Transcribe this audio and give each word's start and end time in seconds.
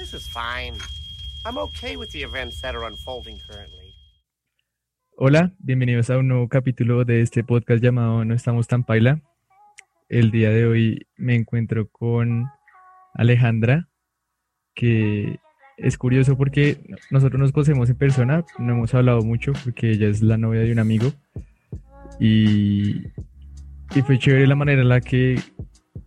This 0.00 0.14
is 0.14 0.26
fine. 0.26 0.78
I'm 1.44 1.58
okay 1.58 1.94
with 1.94 2.10
the 2.12 2.22
events 2.22 2.62
that 2.62 2.74
are 2.74 2.86
unfolding 2.86 3.38
currently. 3.46 3.94
Hola, 5.14 5.52
bienvenidos 5.58 6.08
a 6.08 6.16
un 6.16 6.28
nuevo 6.28 6.48
capítulo 6.48 7.04
de 7.04 7.20
este 7.20 7.44
podcast 7.44 7.82
llamado 7.82 8.24
No 8.24 8.34
estamos 8.34 8.66
tan 8.66 8.82
paila. 8.84 9.20
El 10.08 10.30
día 10.30 10.48
de 10.48 10.64
hoy 10.64 11.06
me 11.18 11.34
encuentro 11.34 11.90
con 11.90 12.46
Alejandra, 13.12 13.90
que 14.74 15.38
es 15.76 15.98
curioso 15.98 16.34
porque 16.34 16.80
nosotros 17.10 17.38
nos 17.38 17.52
conocemos 17.52 17.90
en 17.90 17.96
persona, 17.96 18.46
no 18.58 18.72
hemos 18.72 18.94
hablado 18.94 19.20
mucho 19.20 19.52
porque 19.64 19.90
ella 19.90 20.08
es 20.08 20.22
la 20.22 20.38
novia 20.38 20.62
de 20.62 20.72
un 20.72 20.78
amigo 20.78 21.12
y, 22.18 23.02
y 23.94 24.00
fue 24.06 24.18
chévere 24.18 24.46
la 24.46 24.56
manera 24.56 24.80
en 24.80 24.88
la 24.88 25.02
que 25.02 25.38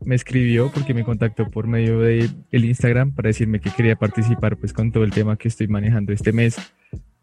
me 0.06 0.16
escribió 0.16 0.72
porque 0.72 0.94
me 0.94 1.04
contactó 1.04 1.50
por 1.50 1.68
medio 1.68 2.00
de 2.00 2.30
el 2.52 2.66
Instagram 2.66 3.12
para 3.12 3.28
decirme 3.28 3.60
que 3.60 3.70
quería 3.70 3.96
participar 3.96 4.58
pues 4.58 4.74
con 4.74 4.92
todo 4.92 5.04
el 5.04 5.12
tema 5.12 5.38
que 5.38 5.48
estoy 5.48 5.68
manejando 5.68 6.14
este 6.14 6.32
mes, 6.32 6.58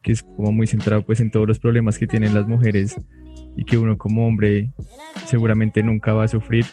que 0.02 0.12
es 0.12 0.22
como 0.22 0.52
muy 0.52 0.66
centrado 0.66 1.02
pues 1.02 1.20
en 1.20 1.30
todos 1.30 1.46
los 1.46 1.58
problemas 1.58 1.98
que 1.98 2.06
tienen 2.06 2.34
las 2.34 2.46
mujeres 2.46 2.96
y 3.56 3.64
que 3.64 3.78
uno 3.78 3.98
como 3.98 4.26
hombre 4.26 4.72
seguramente 5.26 5.82
nunca 5.82 6.12
va 6.12 6.24
a 6.24 6.28
sufrir. 6.28 6.64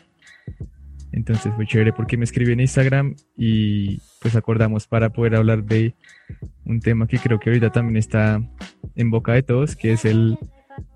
Entonces 1.11 1.53
fue 1.55 1.65
chévere 1.65 1.93
porque 1.93 2.17
me 2.17 2.25
escribió 2.25 2.53
en 2.53 2.59
Instagram 2.59 3.15
y 3.35 3.99
pues 4.21 4.35
acordamos 4.35 4.87
para 4.87 5.11
poder 5.11 5.35
hablar 5.35 5.63
de 5.63 5.95
un 6.65 6.79
tema 6.79 7.07
que 7.07 7.17
creo 7.17 7.39
que 7.39 7.49
ahorita 7.49 7.71
también 7.71 7.97
está 7.97 8.41
en 8.95 9.09
boca 9.09 9.33
de 9.33 9.43
todos, 9.43 9.75
que 9.75 9.93
es 9.93 10.05
el 10.05 10.37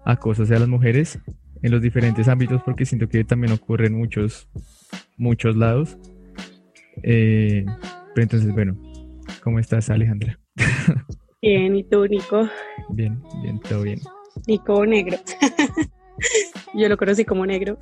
acoso 0.05 0.43
hacia 0.43 0.59
las 0.59 0.67
mujeres 0.67 1.19
en 1.61 1.71
los 1.71 1.81
diferentes 1.81 2.27
ámbitos 2.27 2.61
porque 2.63 2.85
siento 2.85 3.07
que 3.07 3.23
también 3.23 3.53
ocurre 3.53 3.87
en 3.87 3.97
muchos, 3.97 4.49
muchos 5.21 5.55
lados. 5.55 5.97
Eh, 7.03 7.63
pero 8.13 8.23
entonces, 8.23 8.51
bueno, 8.51 8.75
¿cómo 9.43 9.59
estás 9.59 9.89
Alejandra? 9.89 10.39
Bien, 11.41 11.75
¿y 11.75 11.83
tú, 11.83 12.05
Nico? 12.05 12.47
Bien, 12.89 13.19
bien, 13.41 13.59
todo 13.61 13.81
bien. 13.81 13.99
Nico 14.47 14.85
Negro. 14.85 15.17
Yo 16.75 16.87
lo 16.87 16.97
conocí 16.97 17.25
como 17.25 17.45
negro, 17.47 17.77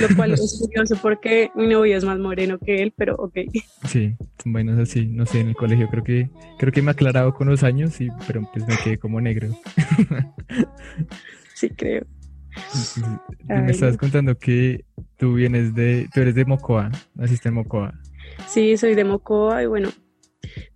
lo 0.00 0.16
cual 0.16 0.32
es 0.32 0.58
curioso 0.66 0.96
porque 1.02 1.50
mi 1.54 1.66
novio 1.66 1.96
es 1.96 2.04
más 2.04 2.18
moreno 2.18 2.58
que 2.58 2.82
él, 2.82 2.94
pero 2.96 3.14
ok. 3.16 3.36
Sí, 3.86 4.14
son 4.42 4.52
vainas 4.54 4.78
así, 4.78 5.06
no 5.06 5.26
sé, 5.26 5.40
en 5.40 5.48
el 5.48 5.54
colegio 5.54 5.88
creo 5.90 6.02
que 6.02 6.30
creo 6.58 6.72
que 6.72 6.80
me 6.80 6.90
ha 6.90 6.92
aclarado 6.92 7.34
con 7.34 7.48
los 7.48 7.62
años, 7.62 8.00
y, 8.00 8.08
pero 8.26 8.48
pues 8.52 8.66
me 8.66 8.76
quedé 8.82 8.96
como 8.96 9.20
negro. 9.20 9.48
Sí, 11.54 11.68
creo. 11.70 12.06
me 13.48 13.70
estabas 13.70 13.96
contando 13.96 14.36
que 14.38 14.84
tú 15.16 15.34
vienes 15.34 15.74
de, 15.74 16.08
tú 16.12 16.20
eres 16.20 16.34
de 16.34 16.44
Mocoa, 16.44 16.90
naciste 17.14 17.48
en 17.48 17.54
Mocoa. 17.54 17.94
Sí, 18.46 18.76
soy 18.76 18.94
de 18.94 19.04
Mocoa 19.04 19.62
y 19.62 19.66
bueno, 19.66 19.90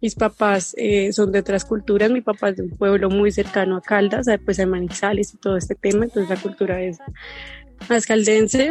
mis 0.00 0.14
papás 0.14 0.74
eh, 0.76 1.12
son 1.12 1.32
de 1.32 1.40
otras 1.40 1.64
culturas, 1.64 2.10
mi 2.10 2.20
papá 2.20 2.50
es 2.50 2.56
de 2.56 2.64
un 2.64 2.70
pueblo 2.70 3.10
muy 3.10 3.30
cercano 3.30 3.76
a 3.76 3.80
Caldas, 3.80 4.26
pues 4.44 4.58
hay 4.58 4.66
Manizales 4.66 5.34
y 5.34 5.38
todo 5.38 5.56
este 5.56 5.74
tema, 5.74 6.04
entonces 6.04 6.28
la 6.28 6.40
cultura 6.40 6.82
es 6.82 6.98
más 7.88 8.06
caldense. 8.06 8.70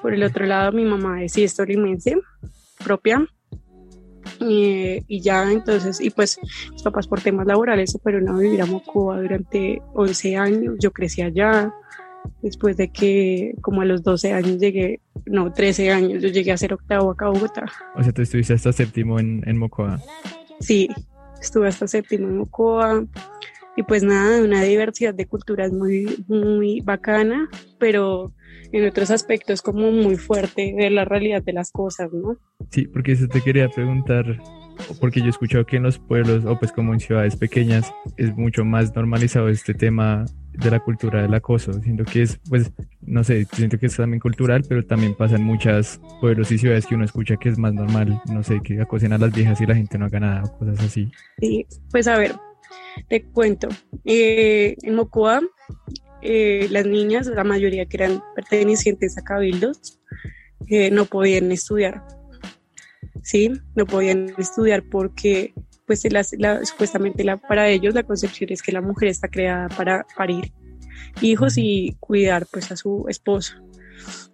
Por 0.00 0.14
el 0.14 0.22
otro 0.22 0.46
lado, 0.46 0.72
mi 0.72 0.84
mamá 0.84 1.22
es 1.22 1.32
sí, 1.32 1.46
tolimense, 1.54 2.16
propia, 2.82 3.26
y 4.40 5.20
ya 5.20 5.50
entonces, 5.50 6.00
y 6.00 6.10
pues 6.10 6.38
mis 6.72 6.82
papás 6.82 7.06
por 7.06 7.20
temas 7.20 7.46
laborales 7.46 7.90
se 7.90 7.98
fueron 7.98 8.28
a 8.28 8.36
vivir 8.38 8.62
a 8.62 8.66
Mocoa 8.66 9.20
durante 9.20 9.82
11 9.94 10.36
años, 10.36 10.76
yo 10.80 10.90
crecí 10.92 11.22
allá, 11.22 11.72
después 12.42 12.76
de 12.76 12.88
que 12.88 13.54
como 13.60 13.80
a 13.80 13.84
los 13.84 14.02
12 14.02 14.32
años 14.32 14.58
llegué, 14.58 15.00
no, 15.26 15.52
13 15.52 15.90
años, 15.90 16.22
yo 16.22 16.28
llegué 16.28 16.52
a 16.52 16.56
ser 16.56 16.74
octavo 16.74 17.10
acá 17.10 17.26
a 17.26 17.30
Bogotá. 17.30 17.64
O 17.94 18.02
sea, 18.02 18.12
tú 18.12 18.22
estuviste 18.22 18.54
hasta 18.54 18.72
séptimo 18.72 19.18
en, 19.18 19.42
en 19.46 19.56
Mocoa. 19.56 20.00
Sí, 20.60 20.88
estuve 21.40 21.68
hasta 21.68 21.86
séptimo 21.86 22.28
en 22.28 22.38
Mocoa 22.38 23.04
y 23.76 23.82
pues 23.82 24.02
nada, 24.02 24.42
una 24.42 24.62
diversidad 24.62 25.14
de 25.14 25.26
culturas 25.26 25.72
muy, 25.72 26.24
muy 26.28 26.80
bacana, 26.80 27.48
pero 27.78 28.32
en 28.72 28.86
otros 28.86 29.10
aspectos 29.10 29.62
como 29.62 29.90
muy 29.90 30.16
fuerte 30.16 30.74
de 30.76 30.90
la 30.90 31.04
realidad 31.04 31.42
de 31.42 31.52
las 31.52 31.70
cosas, 31.70 32.12
¿no? 32.12 32.36
Sí, 32.70 32.86
porque 32.86 33.12
eso 33.12 33.26
te 33.28 33.40
quería 33.40 33.68
preguntar, 33.68 34.38
porque 35.00 35.20
yo 35.20 35.26
he 35.26 35.30
escuchado 35.30 35.64
que 35.66 35.76
en 35.76 35.84
los 35.84 35.98
pueblos 35.98 36.44
o 36.44 36.58
pues 36.58 36.72
como 36.72 36.92
en 36.92 37.00
ciudades 37.00 37.36
pequeñas 37.36 37.92
es 38.16 38.36
mucho 38.36 38.64
más 38.64 38.94
normalizado 38.94 39.48
este 39.48 39.74
tema 39.74 40.24
de 40.52 40.70
la 40.70 40.80
cultura 40.80 41.22
del 41.22 41.34
acoso. 41.34 41.72
Siento 41.82 42.04
que 42.04 42.22
es, 42.22 42.38
pues, 42.48 42.70
no 43.00 43.24
sé, 43.24 43.46
siento 43.52 43.78
que 43.78 43.86
es 43.86 43.96
también 43.96 44.20
cultural, 44.20 44.64
pero 44.68 44.84
también 44.84 45.14
pasa 45.14 45.36
en 45.36 45.44
muchos 45.44 46.00
pueblos 46.20 46.50
y 46.52 46.58
ciudades 46.58 46.86
que 46.86 46.94
uno 46.94 47.04
escucha 47.04 47.36
que 47.36 47.48
es 47.48 47.58
más 47.58 47.74
normal, 47.74 48.20
no 48.32 48.42
sé, 48.42 48.60
que 48.62 48.80
acosen 48.80 49.12
a 49.12 49.18
las 49.18 49.32
viejas 49.32 49.60
y 49.60 49.66
la 49.66 49.74
gente 49.74 49.98
no 49.98 50.06
haga 50.06 50.20
nada 50.20 50.44
o 50.44 50.58
cosas 50.58 50.80
así. 50.80 51.10
Sí, 51.38 51.66
pues 51.90 52.06
a 52.06 52.16
ver, 52.16 52.34
te 53.08 53.24
cuento. 53.24 53.68
Eh, 54.04 54.76
en 54.82 54.94
Mocoa, 54.94 55.40
eh, 56.22 56.68
las 56.70 56.86
niñas, 56.86 57.26
la 57.26 57.44
mayoría 57.44 57.86
que 57.86 57.96
eran 57.96 58.22
pertenecientes 58.34 59.18
a 59.18 59.22
cabildos, 59.22 60.00
eh, 60.68 60.90
no 60.90 61.04
podían 61.04 61.50
estudiar. 61.52 62.02
Sí, 63.22 63.50
no 63.74 63.86
podían 63.86 64.34
estudiar 64.38 64.82
porque 64.90 65.54
pues 65.86 66.02
supuestamente 66.64 67.24
la, 67.24 67.36
para 67.36 67.68
ellos 67.68 67.94
la 67.94 68.02
concepción 68.02 68.50
es 68.50 68.62
que 68.62 68.72
la 68.72 68.80
mujer 68.80 69.08
está 69.08 69.28
creada 69.28 69.68
para 69.68 70.06
parir 70.16 70.52
hijos 71.20 71.58
y 71.58 71.96
cuidar 72.00 72.46
pues 72.50 72.70
a 72.72 72.76
su 72.76 73.04
esposo. 73.08 73.54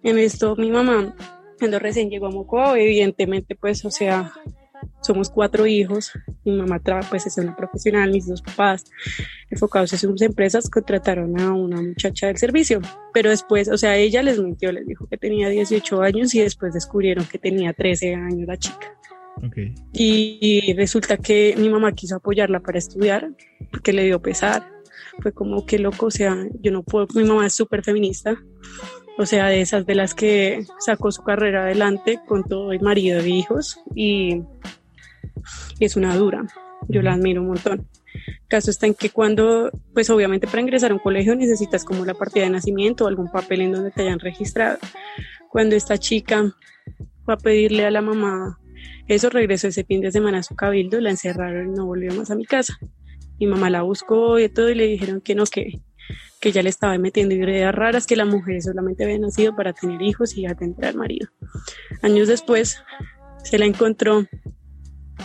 En 0.03 0.17
esto 0.17 0.55
mi 0.55 0.71
mamá, 0.71 1.15
cuando 1.59 1.79
recién 1.79 2.09
llegó 2.09 2.27
a 2.27 2.31
Mocoa, 2.31 2.79
evidentemente 2.79 3.55
pues, 3.55 3.85
o 3.85 3.91
sea, 3.91 4.33
somos 5.01 5.29
cuatro 5.29 5.65
hijos, 5.65 6.11
mi 6.43 6.53
mamá 6.53 6.79
trabaja, 6.79 7.09
pues 7.09 7.25
es 7.27 7.37
una 7.37 7.55
profesional, 7.55 8.11
mis 8.11 8.27
dos 8.27 8.41
papás 8.41 8.85
enfocados 9.49 9.93
en 9.93 9.99
sus 9.99 10.21
empresas 10.21 10.69
contrataron 10.69 11.39
a 11.39 11.53
una 11.53 11.81
muchacha 11.81 12.27
del 12.27 12.37
servicio, 12.37 12.81
pero 13.13 13.29
después, 13.29 13.67
o 13.67 13.77
sea, 13.77 13.97
ella 13.97 14.21
les 14.23 14.39
mintió, 14.39 14.71
les 14.71 14.85
dijo 14.85 15.07
que 15.07 15.17
tenía 15.17 15.49
18 15.49 16.01
años 16.01 16.33
y 16.35 16.39
después 16.39 16.73
descubrieron 16.73 17.25
que 17.25 17.39
tenía 17.39 17.73
13 17.73 18.15
años 18.15 18.47
la 18.47 18.57
chica. 18.57 18.97
Y, 19.93 20.73
resulta 20.73 21.17
que 21.17 21.55
mi 21.57 21.69
mamá 21.69 21.93
quiso 21.93 22.15
apoyarla 22.15 22.59
para 22.59 22.77
estudiar 22.77 23.31
porque 23.71 23.93
le 23.93 24.03
dio 24.03 24.21
pesar. 24.21 24.67
Fue 25.21 25.33
como 25.33 25.65
que 25.65 25.77
loco, 25.77 26.07
o 26.07 26.11
sea, 26.11 26.37
yo 26.61 26.71
no 26.71 26.83
puedo, 26.83 27.07
mi 27.15 27.23
mamá 27.23 27.45
es 27.45 27.53
súper 27.53 27.83
feminista, 27.83 28.37
o 29.21 29.25
sea, 29.25 29.47
de 29.47 29.61
esas 29.61 29.85
de 29.85 29.93
las 29.93 30.15
que 30.15 30.65
sacó 30.79 31.11
su 31.11 31.23
carrera 31.23 31.63
adelante 31.63 32.19
con 32.27 32.43
todo 32.43 32.71
el 32.71 32.81
marido 32.81 33.19
e 33.19 33.29
hijos 33.29 33.79
y 33.93 34.41
es 35.79 35.95
una 35.95 36.15
dura, 36.15 36.47
yo 36.87 37.01
la 37.03 37.13
admiro 37.13 37.41
un 37.41 37.49
montón. 37.49 37.87
El 38.13 38.47
caso 38.47 38.71
está 38.71 38.87
en 38.87 38.95
que 38.95 39.11
cuando, 39.11 39.69
pues 39.93 40.09
obviamente 40.09 40.47
para 40.47 40.61
ingresar 40.61 40.91
a 40.91 40.95
un 40.95 40.99
colegio 40.99 41.35
necesitas 41.35 41.85
como 41.85 42.03
la 42.03 42.15
partida 42.15 42.45
de 42.45 42.49
nacimiento 42.49 43.05
o 43.05 43.07
algún 43.07 43.31
papel 43.31 43.61
en 43.61 43.71
donde 43.71 43.91
te 43.91 44.01
hayan 44.01 44.19
registrado. 44.19 44.79
Cuando 45.49 45.75
esta 45.75 45.99
chica 45.99 46.55
fue 47.23 47.35
a 47.35 47.37
pedirle 47.37 47.85
a 47.85 47.91
la 47.91 48.01
mamá 48.01 48.57
eso, 49.07 49.29
regresó 49.29 49.67
ese 49.67 49.83
fin 49.83 50.01
de 50.01 50.11
semana 50.11 50.39
a 50.39 50.43
su 50.43 50.55
cabildo, 50.55 50.99
la 50.99 51.11
encerraron 51.11 51.67
y 51.67 51.77
no 51.77 51.85
volvió 51.85 52.13
más 52.15 52.31
a 52.31 52.35
mi 52.35 52.45
casa. 52.45 52.79
Mi 53.39 53.45
mamá 53.45 53.69
la 53.69 53.83
buscó 53.83 54.39
y 54.39 54.49
todo 54.49 54.69
y 54.69 54.75
le 54.75 54.87
dijeron 54.87 55.21
que 55.21 55.35
no, 55.35 55.43
que, 55.45 55.79
que 56.39 56.51
ya 56.51 56.63
le 56.63 56.69
estaba 56.69 56.97
metiendo 56.97 57.35
ideas 57.35 57.73
raras, 57.73 58.07
que 58.07 58.15
la 58.15 58.25
mujer 58.25 58.61
solamente 58.61 59.03
había 59.03 59.19
nacido 59.19 59.55
para 59.55 59.73
tener 59.73 60.01
hijos 60.01 60.35
y 60.35 60.45
atender 60.45 60.85
al 60.85 60.95
marido. 60.95 61.29
Años 62.01 62.27
después 62.27 62.81
se 63.43 63.59
la 63.59 63.65
encontró, 63.65 64.25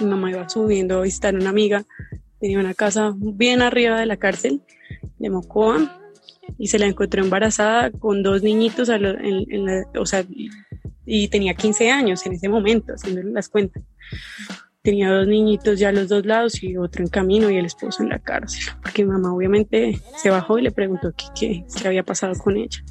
mi 0.00 0.06
mamá 0.06 0.30
iba 0.30 0.48
subiendo 0.48 0.98
a 0.98 1.02
visitar 1.02 1.34
a 1.34 1.38
una 1.38 1.50
amiga, 1.50 1.84
tenía 2.38 2.58
una 2.60 2.74
casa 2.74 3.14
bien 3.16 3.62
arriba 3.62 3.98
de 3.98 4.06
la 4.06 4.18
cárcel 4.18 4.62
de 5.18 5.30
Mocoa 5.30 6.00
y 6.58 6.68
se 6.68 6.78
la 6.78 6.86
encontró 6.86 7.22
embarazada 7.22 7.90
con 7.90 8.22
dos 8.22 8.42
niñitos, 8.42 8.88
o 8.88 10.06
sea, 10.06 10.24
y 11.06 11.28
tenía 11.28 11.54
15 11.54 11.90
años 11.90 12.26
en 12.26 12.34
ese 12.34 12.48
momento, 12.48 12.92
haciéndole 12.92 13.30
las 13.30 13.48
cuentas. 13.48 13.82
Tenía 14.86 15.10
dos 15.10 15.26
niñitos 15.26 15.80
ya 15.80 15.88
a 15.88 15.92
los 15.92 16.08
dos 16.08 16.24
lados 16.24 16.62
y 16.62 16.76
otro 16.76 17.02
en 17.02 17.10
camino 17.10 17.50
y 17.50 17.56
el 17.56 17.66
esposo 17.66 18.04
en 18.04 18.08
la 18.08 18.20
cárcel, 18.20 18.72
porque 18.80 19.04
mi 19.04 19.10
mamá 19.10 19.34
obviamente 19.34 20.00
se 20.16 20.30
bajó 20.30 20.60
y 20.60 20.62
le 20.62 20.70
preguntó 20.70 21.12
qué, 21.12 21.64
qué, 21.66 21.88
había 21.88 22.04
pasado 22.04 22.34
con 22.34 22.56
ella. 22.56 22.84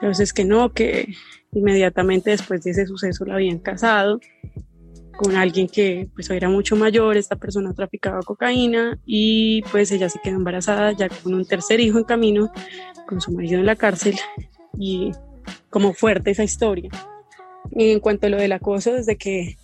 Entonces 0.00 0.32
que 0.32 0.46
no, 0.46 0.72
que 0.72 1.12
inmediatamente 1.52 2.30
después 2.30 2.64
de 2.64 2.70
ese 2.70 2.86
suceso 2.86 3.26
la 3.26 3.34
habían 3.34 3.58
casado 3.58 4.20
con 5.18 5.36
alguien 5.36 5.68
que 5.68 6.08
pues 6.14 6.30
era 6.30 6.48
mucho 6.48 6.76
mayor, 6.76 7.18
esta 7.18 7.36
persona 7.36 7.74
traficaba 7.74 8.22
cocaína 8.22 8.98
y 9.04 9.60
pues 9.70 9.92
ella 9.92 10.08
se 10.08 10.18
quedó 10.18 10.36
embarazada 10.36 10.92
ya 10.92 11.10
con 11.10 11.34
un 11.34 11.44
tercer 11.44 11.80
hijo 11.80 11.98
en 11.98 12.04
camino, 12.04 12.50
con 13.06 13.20
su 13.20 13.32
marido 13.32 13.58
en 13.58 13.66
la 13.66 13.76
cárcel 13.76 14.16
y 14.78 15.12
como 15.68 15.92
fuerte 15.92 16.30
esa 16.30 16.42
historia. 16.42 16.90
En 17.72 18.00
cuanto 18.00 18.28
a 18.28 18.30
lo 18.30 18.38
del 18.38 18.52
acoso, 18.52 18.94
desde 18.94 19.18
que 19.18 19.58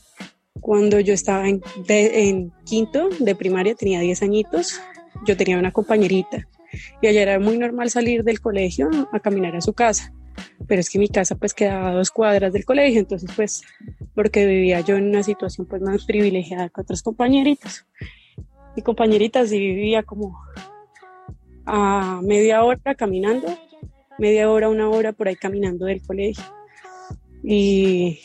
cuando 0.60 1.00
yo 1.00 1.14
estaba 1.14 1.49
en, 1.49 1.62
en 1.88 2.52
quinto 2.64 3.08
de 3.19 3.34
primaria, 3.34 3.75
tenía 3.75 4.00
10 4.00 4.22
añitos, 4.22 4.81
yo 5.26 5.37
tenía 5.37 5.58
una 5.58 5.72
compañerita 5.72 6.46
y 7.00 7.06
allá 7.06 7.22
era 7.22 7.38
muy 7.38 7.58
normal 7.58 7.90
salir 7.90 8.25
del 8.25 8.40
colegio 8.40 8.88
a 9.12 9.20
caminar 9.20 9.56
a 9.56 9.60
su 9.60 9.72
casa, 9.72 10.12
pero 10.66 10.81
es 10.81 10.90
que 10.90 10.99
mi 10.99 11.08
casa 11.08 11.34
pues 11.34 11.55
quedaba 11.55 11.90
a 11.90 11.94
dos 11.94 12.10
cuadras 12.10 12.52
del 12.52 12.64
colegio, 12.64 13.00
entonces 13.00 13.31
pues 13.34 13.62
porque 14.14 14.46
vivía 14.46 14.81
yo 14.81 14.96
en 14.96 15.08
una 15.08 15.22
situación 15.22 15.66
pues 15.66 15.82
más 15.82 16.05
privilegiada 16.05 16.69
que 16.69 16.81
otras 16.81 17.02
compañeritas. 17.02 17.87
Mi 18.76 18.82
compañerita 18.82 19.44
sí 19.46 19.58
vivía 19.58 20.02
como 20.02 20.38
a 21.66 22.20
media 22.22 22.62
hora 22.62 22.94
caminando, 22.94 23.49
media 24.19 24.50
hora, 24.50 24.69
una 24.69 24.88
hora 24.88 25.12
por 25.12 25.28
ahí 25.28 25.37
caminando 25.37 25.87
del 25.87 26.02
colegio. 26.02 26.44
Y 27.43 28.20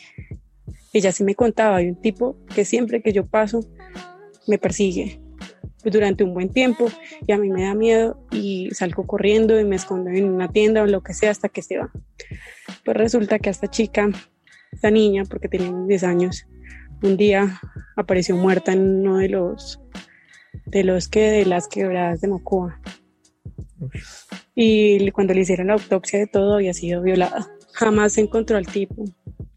ella 0.93 1.11
sí 1.11 1.23
me 1.23 1.35
contaba, 1.35 1.77
hay 1.77 1.89
un 1.89 1.99
tipo 1.99 2.37
que 2.53 2.65
siempre 2.65 3.01
que 3.01 3.11
yo 3.11 3.25
paso 3.25 3.61
me 4.47 4.57
persigue 4.57 5.19
durante 5.83 6.23
un 6.23 6.33
buen 6.33 6.49
tiempo 6.49 6.87
y 7.27 7.31
a 7.33 7.37
mí 7.37 7.49
me 7.49 7.63
da 7.63 7.73
miedo 7.73 8.25
y 8.31 8.69
salgo 8.71 9.05
corriendo 9.05 9.59
y 9.59 9.65
me 9.65 9.75
escondo 9.75 10.11
en 10.11 10.29
una 10.29 10.49
tienda 10.49 10.83
o 10.83 10.85
lo 10.85 11.01
que 11.01 11.13
sea 11.13 11.31
hasta 11.31 11.49
que 11.49 11.61
se 11.61 11.77
va. 11.77 11.91
Pues 12.85 12.95
resulta 12.95 13.39
que 13.39 13.49
esta 13.49 13.67
chica, 13.69 14.09
esta 14.71 14.91
niña, 14.91 15.23
porque 15.29 15.49
teníamos 15.49 15.87
10 15.87 16.03
años, 16.03 16.45
un 17.01 17.17
día 17.17 17.59
apareció 17.97 18.37
muerta 18.37 18.71
en 18.71 19.01
uno 19.01 19.17
de 19.17 19.29
los 19.29 19.81
de 20.65 20.83
los 20.83 21.07
que 21.07 21.21
de 21.31 21.45
las 21.45 21.67
quebradas 21.67 22.21
de 22.21 22.27
Mocoa. 22.27 22.79
Y 24.55 25.11
cuando 25.11 25.33
le 25.33 25.41
hicieron 25.41 25.67
la 25.67 25.73
autopsia 25.73 26.19
de 26.19 26.27
todo 26.27 26.55
había 26.55 26.73
sido 26.73 27.01
violada. 27.01 27.47
Jamás 27.73 28.13
se 28.13 28.21
encontró 28.21 28.55
al 28.55 28.67
tipo, 28.67 29.03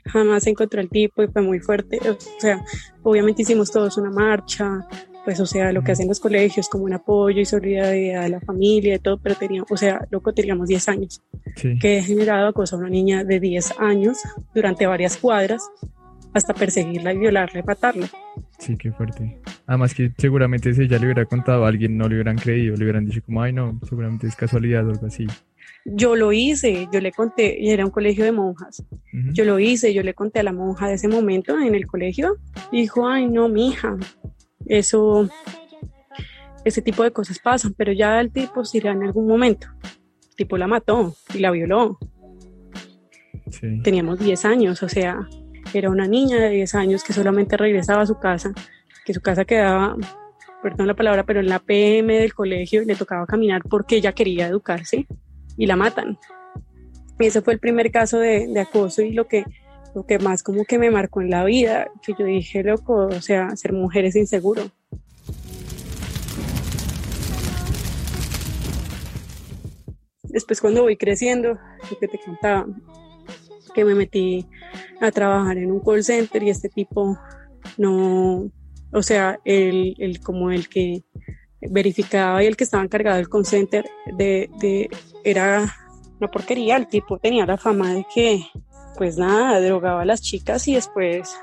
jamás 0.06 0.46
encontró 0.46 0.80
al 0.80 0.88
tipo 0.88 1.22
y 1.22 1.28
fue 1.28 1.42
muy 1.42 1.60
fuerte. 1.60 1.98
O 2.08 2.16
sea, 2.38 2.64
obviamente 3.02 3.42
hicimos 3.42 3.70
todos 3.70 3.96
una 3.98 4.10
marcha, 4.10 4.86
pues 5.26 5.40
o 5.40 5.46
sea, 5.46 5.72
lo 5.72 5.82
que 5.82 5.90
hacen 5.90 6.06
los 6.06 6.20
colegios 6.20 6.68
como 6.68 6.84
un 6.84 6.92
apoyo 6.92 7.40
y 7.40 7.44
solidaridad 7.44 8.22
de 8.22 8.28
la 8.28 8.40
familia 8.40 8.94
y 8.94 8.98
todo, 9.00 9.18
pero 9.18 9.34
teníamos, 9.34 9.70
o 9.72 9.76
sea, 9.76 10.06
loco, 10.10 10.32
teníamos 10.32 10.68
10 10.68 10.88
años, 10.88 11.20
que 11.80 11.98
he 11.98 12.02
generado 12.02 12.46
acoso 12.46 12.76
a 12.76 12.78
una 12.78 12.88
niña 12.88 13.24
de 13.24 13.40
10 13.40 13.80
años 13.80 14.18
durante 14.54 14.86
varias 14.86 15.16
cuadras 15.16 15.68
hasta 16.32 16.54
perseguirla 16.54 17.12
y 17.12 17.18
violarla 17.18 17.58
y 17.58 17.62
matarla. 17.64 18.08
Sí, 18.58 18.76
qué 18.76 18.92
fuerte. 18.92 19.40
Además 19.66 19.94
que 19.94 20.12
seguramente 20.16 20.72
si 20.74 20.82
ella 20.82 20.98
le 20.98 21.06
hubiera 21.06 21.24
contado 21.24 21.64
a 21.64 21.68
alguien, 21.68 21.96
no 21.96 22.08
le 22.08 22.14
hubieran 22.14 22.36
creído, 22.36 22.76
le 22.76 22.84
hubieran 22.84 23.04
dicho 23.04 23.20
como, 23.24 23.42
ay 23.42 23.52
no, 23.52 23.80
seguramente 23.82 24.28
es 24.28 24.36
casualidad 24.36 24.86
o 24.86 24.90
algo 24.90 25.06
así. 25.06 25.26
Yo 25.88 26.16
lo 26.16 26.32
hice, 26.32 26.88
yo 26.92 27.00
le 27.00 27.12
conté, 27.12 27.56
y 27.60 27.70
era 27.70 27.84
un 27.84 27.92
colegio 27.92 28.24
de 28.24 28.32
monjas. 28.32 28.84
Yo 29.32 29.44
lo 29.44 29.58
hice, 29.60 29.94
yo 29.94 30.02
le 30.02 30.14
conté 30.14 30.40
a 30.40 30.42
la 30.42 30.52
monja 30.52 30.88
de 30.88 30.94
ese 30.94 31.06
momento 31.06 31.58
en 31.58 31.74
el 31.74 31.86
colegio. 31.86 32.38
Y 32.72 32.82
dijo, 32.82 33.08
ay 33.08 33.28
no, 33.28 33.48
mi 33.48 33.68
hija, 33.68 33.96
eso, 34.66 35.28
ese 36.64 36.82
tipo 36.82 37.04
de 37.04 37.12
cosas 37.12 37.38
pasan, 37.38 37.72
pero 37.74 37.92
ya 37.92 38.20
el 38.20 38.32
tipo 38.32 38.64
se 38.64 38.78
irá 38.78 38.92
en 38.92 39.04
algún 39.04 39.28
momento. 39.28 39.68
El 40.30 40.36
tipo 40.36 40.58
la 40.58 40.66
mató 40.66 41.14
y 41.32 41.38
la 41.38 41.52
violó. 41.52 41.98
Teníamos 43.84 44.18
10 44.18 44.44
años, 44.44 44.82
o 44.82 44.88
sea, 44.88 45.28
era 45.72 45.88
una 45.88 46.08
niña 46.08 46.38
de 46.38 46.50
10 46.50 46.74
años 46.74 47.04
que 47.04 47.12
solamente 47.12 47.56
regresaba 47.56 48.02
a 48.02 48.06
su 48.06 48.18
casa, 48.18 48.52
que 49.04 49.14
su 49.14 49.20
casa 49.20 49.44
quedaba, 49.44 49.96
perdón 50.64 50.88
la 50.88 50.94
palabra, 50.94 51.24
pero 51.24 51.38
en 51.38 51.48
la 51.48 51.60
PM 51.60 52.18
del 52.18 52.34
colegio 52.34 52.84
le 52.84 52.96
tocaba 52.96 53.24
caminar 53.24 53.62
porque 53.62 53.96
ella 53.96 54.12
quería 54.12 54.48
educarse 54.48 55.06
y 55.56 55.66
la 55.66 55.76
matan. 55.76 56.18
Ese 57.18 57.42
fue 57.42 57.54
el 57.54 57.60
primer 57.60 57.90
caso 57.90 58.18
de, 58.18 58.46
de 58.46 58.60
acoso 58.60 59.02
y 59.02 59.12
lo 59.12 59.26
que 59.26 59.44
lo 59.96 60.04
que 60.04 60.18
más 60.18 60.42
como 60.42 60.66
que 60.66 60.78
me 60.78 60.90
marcó 60.90 61.22
en 61.22 61.30
la 61.30 61.42
vida, 61.46 61.90
que 62.02 62.12
yo 62.18 62.26
dije, 62.26 62.62
loco, 62.62 63.06
o 63.06 63.20
sea, 63.22 63.56
ser 63.56 63.72
mujer 63.72 64.04
es 64.04 64.14
inseguro. 64.14 64.70
Después 70.24 70.60
cuando 70.60 70.82
voy 70.82 70.98
creciendo, 70.98 71.58
lo 71.90 71.98
que 71.98 72.08
te 72.08 72.20
contaba, 72.22 72.66
que 73.74 73.86
me 73.86 73.94
metí 73.94 74.46
a 75.00 75.10
trabajar 75.10 75.56
en 75.56 75.72
un 75.72 75.80
call 75.80 76.04
center 76.04 76.42
y 76.42 76.50
este 76.50 76.68
tipo 76.68 77.18
no, 77.78 78.50
o 78.92 79.02
sea, 79.02 79.40
el, 79.46 79.94
el 79.98 80.20
como 80.20 80.50
el 80.50 80.68
que 80.68 81.04
verificaba 81.60 82.42
y 82.42 82.46
el 82.46 82.56
que 82.56 82.64
estaba 82.64 82.82
encargado 82.82 83.16
del 83.16 83.28
call 83.28 83.46
center 83.46 83.84
de, 84.16 84.50
de, 84.60 84.90
era 85.24 85.74
una 86.18 86.30
porquería, 86.30 86.76
el 86.76 86.86
tipo 86.86 87.18
tenía 87.18 87.46
la 87.46 87.56
fama 87.56 87.92
de 87.92 88.06
que 88.14 88.46
pues 88.96 89.18
nada, 89.18 89.60
drogaba 89.60 90.02
a 90.02 90.04
las 90.04 90.22
chicas 90.22 90.66
y 90.68 90.74
después 90.74 91.36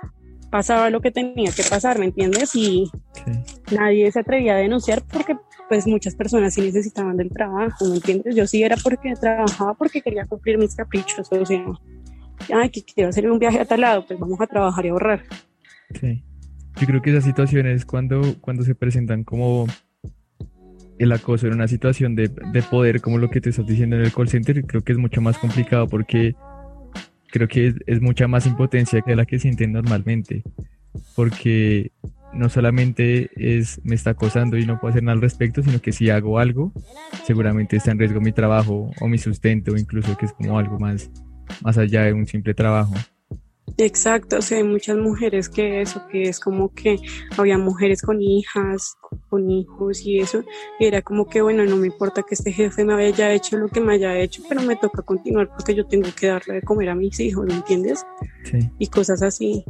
pasaba 0.49 0.89
lo 0.89 1.01
que 1.01 1.11
tenía 1.11 1.51
que 1.51 1.63
pasar, 1.69 1.99
¿me 1.99 2.05
entiendes? 2.05 2.55
Y 2.55 2.89
nadie 3.71 4.11
se 4.11 4.19
atrevía 4.19 4.53
a 4.53 4.57
denunciar 4.57 5.03
porque 5.11 5.35
pues 5.69 5.87
muchas 5.87 6.15
personas 6.15 6.53
sí 6.53 6.61
necesitaban 6.61 7.17
del 7.17 7.29
trabajo, 7.29 7.85
¿me 7.85 7.95
entiendes? 7.95 8.35
Yo 8.35 8.45
sí 8.45 8.63
era 8.63 8.75
porque 8.77 9.13
trabajaba 9.15 9.73
porque 9.73 10.01
quería 10.01 10.25
cumplir 10.25 10.57
mis 10.57 10.75
caprichos, 10.75 11.31
o 11.31 11.45
sea, 11.45 11.65
ay, 12.53 12.69
que 12.69 12.83
quiero 12.83 13.09
hacer 13.09 13.29
un 13.29 13.39
viaje 13.39 13.59
a 13.59 13.65
tal 13.65 13.81
lado, 13.81 14.05
pues 14.05 14.19
vamos 14.19 14.39
a 14.41 14.47
trabajar 14.47 14.85
y 14.85 14.89
ahorrar. 14.89 15.23
Sí. 15.99 16.23
Yo 16.79 16.87
creo 16.87 17.01
que 17.01 17.11
esas 17.11 17.23
situaciones 17.23 17.85
cuando, 17.85 18.21
cuando 18.41 18.63
se 18.63 18.73
presentan 18.73 19.23
como 19.23 19.67
el 21.03 21.11
acoso 21.11 21.47
en 21.47 21.53
una 21.53 21.67
situación 21.67 22.15
de, 22.15 22.29
de 22.29 22.61
poder, 22.63 23.01
como 23.01 23.17
lo 23.17 23.29
que 23.29 23.41
te 23.41 23.49
estás 23.49 23.65
diciendo 23.65 23.95
en 23.95 24.03
el 24.03 24.11
call 24.11 24.29
center, 24.29 24.65
creo 24.65 24.83
que 24.83 24.91
es 24.91 24.97
mucho 24.97 25.21
más 25.21 25.37
complicado 25.37 25.87
porque 25.87 26.35
creo 27.33 27.47
que 27.47 27.73
es, 27.87 27.99
mucha 27.99 28.27
más 28.27 28.45
impotencia 28.45 29.01
que 29.01 29.15
la 29.15 29.25
que 29.25 29.39
sienten 29.39 29.71
normalmente, 29.71 30.43
porque 31.15 31.91
no 32.31 32.47
solamente 32.47 33.31
es 33.35 33.81
me 33.83 33.95
está 33.95 34.11
acosando 34.11 34.55
y 34.55 34.67
no 34.67 34.79
puedo 34.79 34.91
hacer 34.91 35.01
nada 35.01 35.15
al 35.15 35.21
respecto, 35.21 35.63
sino 35.63 35.81
que 35.81 35.91
si 35.91 36.11
hago 36.11 36.37
algo, 36.37 36.71
seguramente 37.25 37.77
está 37.77 37.89
en 37.89 37.97
riesgo 37.97 38.21
mi 38.21 38.33
trabajo 38.33 38.91
o 39.01 39.07
mi 39.07 39.17
sustento, 39.17 39.75
incluso 39.75 40.15
que 40.15 40.27
es 40.27 40.33
como 40.33 40.59
algo 40.59 40.77
más, 40.79 41.09
más 41.63 41.79
allá 41.79 42.03
de 42.03 42.13
un 42.13 42.27
simple 42.27 42.53
trabajo. 42.53 42.93
Exacto, 43.77 44.37
o 44.37 44.41
sea, 44.41 44.59
hay 44.59 44.63
muchas 44.63 44.97
mujeres 44.97 45.49
que 45.49 45.81
eso, 45.81 46.05
que 46.11 46.23
es 46.23 46.39
como 46.39 46.73
que 46.73 46.99
había 47.37 47.57
mujeres 47.57 48.01
con 48.01 48.21
hijas, 48.21 48.95
con 49.29 49.49
hijos 49.49 50.05
y 50.05 50.19
eso, 50.19 50.43
y 50.79 50.85
era 50.85 51.01
como 51.01 51.27
que, 51.27 51.41
bueno, 51.41 51.65
no 51.65 51.77
me 51.77 51.87
importa 51.87 52.21
que 52.21 52.35
este 52.35 52.51
jefe 52.51 52.85
me 52.85 52.93
haya 52.93 53.31
hecho 53.31 53.57
lo 53.57 53.69
que 53.69 53.81
me 53.81 53.93
haya 53.93 54.15
hecho, 54.19 54.43
pero 54.47 54.61
me 54.61 54.75
toca 54.75 55.01
continuar 55.01 55.49
porque 55.49 55.73
yo 55.73 55.87
tengo 55.87 56.09
que 56.15 56.27
darle 56.27 56.55
de 56.55 56.61
comer 56.61 56.89
a 56.89 56.95
mis 56.95 57.19
hijos, 57.19 57.45
¿me 57.45 57.55
entiendes? 57.55 58.05
Sí. 58.43 58.59
Y 58.77 58.87
cosas 58.87 59.23
así. 59.23 59.65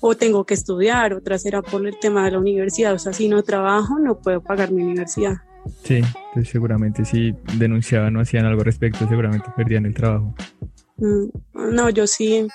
O 0.00 0.16
tengo 0.16 0.44
que 0.44 0.54
estudiar, 0.54 1.12
otras 1.12 1.44
era 1.46 1.62
por 1.62 1.86
el 1.86 1.98
tema 2.00 2.24
de 2.24 2.32
la 2.32 2.38
universidad, 2.38 2.94
o 2.94 2.98
sea, 2.98 3.12
si 3.12 3.28
no 3.28 3.42
trabajo 3.42 3.98
no 3.98 4.18
puedo 4.18 4.40
pagar 4.42 4.72
mi 4.72 4.82
universidad. 4.82 5.36
Sí, 5.82 6.00
pues 6.32 6.48
seguramente 6.48 7.04
si 7.04 7.34
denunciaban 7.56 8.16
o 8.16 8.20
hacían 8.20 8.46
algo 8.46 8.62
al 8.62 8.66
respecto, 8.66 9.06
seguramente 9.06 9.46
perdían 9.56 9.86
el 9.86 9.94
trabajo. 9.94 10.34
Mm, 10.96 11.74
no, 11.74 11.90
yo 11.90 12.06
sí 12.06 12.48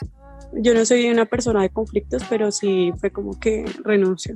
yo 0.53 0.73
no 0.73 0.85
soy 0.85 1.09
una 1.09 1.25
persona 1.25 1.61
de 1.61 1.69
conflictos, 1.69 2.23
pero 2.29 2.51
sí 2.51 2.91
fue 2.99 3.11
como 3.11 3.39
que 3.39 3.65
renuncio. 3.83 4.35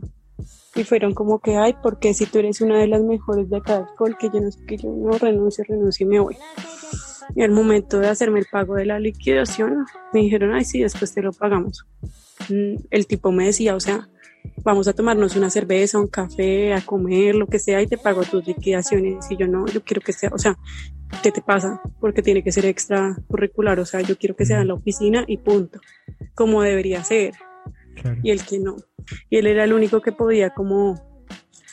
Y 0.75 0.83
fueron 0.83 1.13
como 1.13 1.39
que, 1.39 1.55
ay, 1.55 1.75
porque 1.83 2.13
si 2.13 2.25
tú 2.25 2.39
eres 2.39 2.61
una 2.61 2.79
de 2.79 2.87
las 2.87 3.01
mejores 3.03 3.49
de 3.49 3.57
acá 3.57 3.87
del 3.99 4.17
que 4.17 4.29
yo 4.33 4.41
no 4.41 4.51
sé 4.51 4.59
yo 4.77 4.91
no 4.91 5.11
renuncio, 5.17 5.63
renuncio 5.67 6.05
y 6.05 6.09
me 6.09 6.19
voy. 6.19 6.37
Y 7.35 7.43
al 7.43 7.51
momento 7.51 7.99
de 7.99 8.09
hacerme 8.09 8.39
el 8.39 8.47
pago 8.51 8.75
de 8.75 8.85
la 8.85 8.99
liquidación, 8.99 9.85
me 10.13 10.21
dijeron, 10.21 10.53
ay, 10.53 10.65
sí, 10.65 10.81
después 10.81 11.13
te 11.13 11.21
lo 11.21 11.31
pagamos. 11.31 11.85
Mm, 12.49 12.75
el 12.89 13.07
tipo 13.07 13.31
me 13.31 13.45
decía, 13.45 13.75
o 13.75 13.79
sea, 13.79 14.09
vamos 14.63 14.87
a 14.87 14.93
tomarnos 14.93 15.35
una 15.35 15.49
cerveza, 15.49 15.99
un 15.99 16.07
café, 16.07 16.73
a 16.73 16.81
comer, 16.81 17.35
lo 17.35 17.47
que 17.47 17.59
sea, 17.59 17.81
y 17.81 17.87
te 17.87 17.97
pago 17.97 18.23
tus 18.23 18.45
liquidaciones. 18.45 19.29
Y 19.29 19.37
yo 19.37 19.47
no, 19.47 19.65
yo 19.67 19.83
quiero 19.83 20.01
que 20.01 20.13
sea, 20.13 20.29
o 20.33 20.37
sea, 20.37 20.57
¿qué 21.21 21.31
te 21.31 21.41
pasa? 21.41 21.81
Porque 21.99 22.21
tiene 22.21 22.43
que 22.43 22.51
ser 22.51 22.65
extracurricular, 22.65 23.79
o 23.79 23.85
sea, 23.85 24.01
yo 24.01 24.17
quiero 24.17 24.35
que 24.35 24.45
sea 24.45 24.61
en 24.61 24.69
la 24.69 24.73
oficina 24.73 25.23
y 25.27 25.37
punto, 25.37 25.79
como 26.35 26.61
debería 26.61 27.03
ser. 27.03 27.33
Y 28.23 28.31
el 28.31 28.43
que 28.43 28.59
no. 28.59 28.75
Y 29.29 29.37
él 29.37 29.47
era 29.47 29.63
el 29.63 29.73
único 29.73 30.01
que 30.01 30.11
podía 30.11 30.49
como 30.51 30.95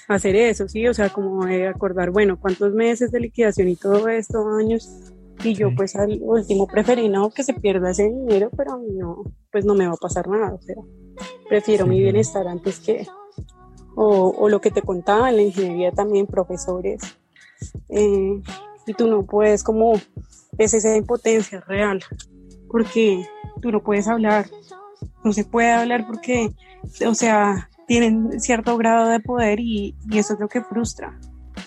hacer 0.09 0.37
eso, 0.37 0.69
sí, 0.69 0.87
o 0.89 0.95
sea, 0.95 1.09
como 1.11 1.45
acordar, 1.45 2.11
bueno, 2.11 2.39
cuántos 2.39 2.75
meses 2.75 3.13
de 3.13 3.21
liquidación 3.21 3.69
y 3.69 3.77
todo 3.77 4.09
esto, 4.09 4.49
años. 4.49 5.13
Y 5.43 5.55
yo 5.55 5.75
pues 5.75 5.97
al 5.97 6.19
último 6.21 6.67
preferí 6.67 7.09
no 7.09 7.31
que 7.31 7.45
se 7.45 7.55
pierda 7.55 7.93
ese 7.93 8.11
dinero, 8.11 8.51
pero 8.55 8.75
a 8.75 8.79
mí 8.79 8.93
no, 8.93 9.23
pues 9.51 9.65
no 9.65 9.75
me 9.75 9.87
va 9.87 9.95
a 9.95 9.97
pasar 9.97 10.29
nada, 10.29 10.53
o 10.53 10.61
sea, 10.61 10.77
prefiero 11.49 11.87
mi 11.87 11.99
bienestar 11.99 12.47
antes 12.47 12.79
que, 12.81 13.07
o, 13.95 14.35
o, 14.37 14.49
lo 14.51 14.61
que 14.61 14.71
te 14.71 14.83
contaba 14.83 15.31
en 15.31 15.37
la 15.37 15.43
ingeniería 15.43 15.93
también, 15.93 16.27
profesores, 16.27 17.01
eh, 17.89 18.43
y 18.87 18.95
tú 18.95 19.07
no 19.07 19.25
puedes 19.25 19.63
como, 19.63 19.95
es 20.59 20.75
esa 20.75 20.97
impotencia 20.97 21.61
real, 21.61 22.03
porque 22.69 23.27
tú 23.61 23.71
no 23.71 23.83
puedes 23.83 24.09
hablar, 24.09 24.47
no 25.25 25.33
se 25.33 25.45
puede 25.45 25.71
hablar 25.71 26.07
porque, 26.07 26.53
o 27.07 27.15
sea, 27.15 27.71
tienen 27.87 28.41
cierto 28.41 28.77
grado 28.77 29.09
de 29.09 29.21
poder 29.21 29.61
y, 29.61 29.97
y 30.11 30.19
eso 30.19 30.35
es 30.35 30.41
lo 30.41 30.49
que 30.49 30.63
frustra. 30.63 31.19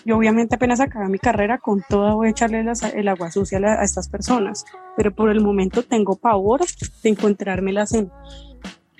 Yo 0.06 0.16
obviamente 0.16 0.56
apenas 0.56 0.80
acabé 0.80 1.08
mi 1.08 1.18
carrera, 1.18 1.58
con 1.58 1.82
toda 1.88 2.14
voy 2.14 2.28
a 2.28 2.30
echarle 2.30 2.64
el 2.94 3.08
agua 3.08 3.30
sucia 3.30 3.58
a, 3.58 3.80
a, 3.80 3.84
estas 3.84 4.08
personas, 4.08 4.64
pero 4.96 5.14
por 5.14 5.30
el 5.30 5.40
momento 5.40 5.82
tengo 5.82 6.16
pavor 6.16 6.60
de 7.02 7.08
encontrármelas 7.08 7.94
en, 7.94 8.10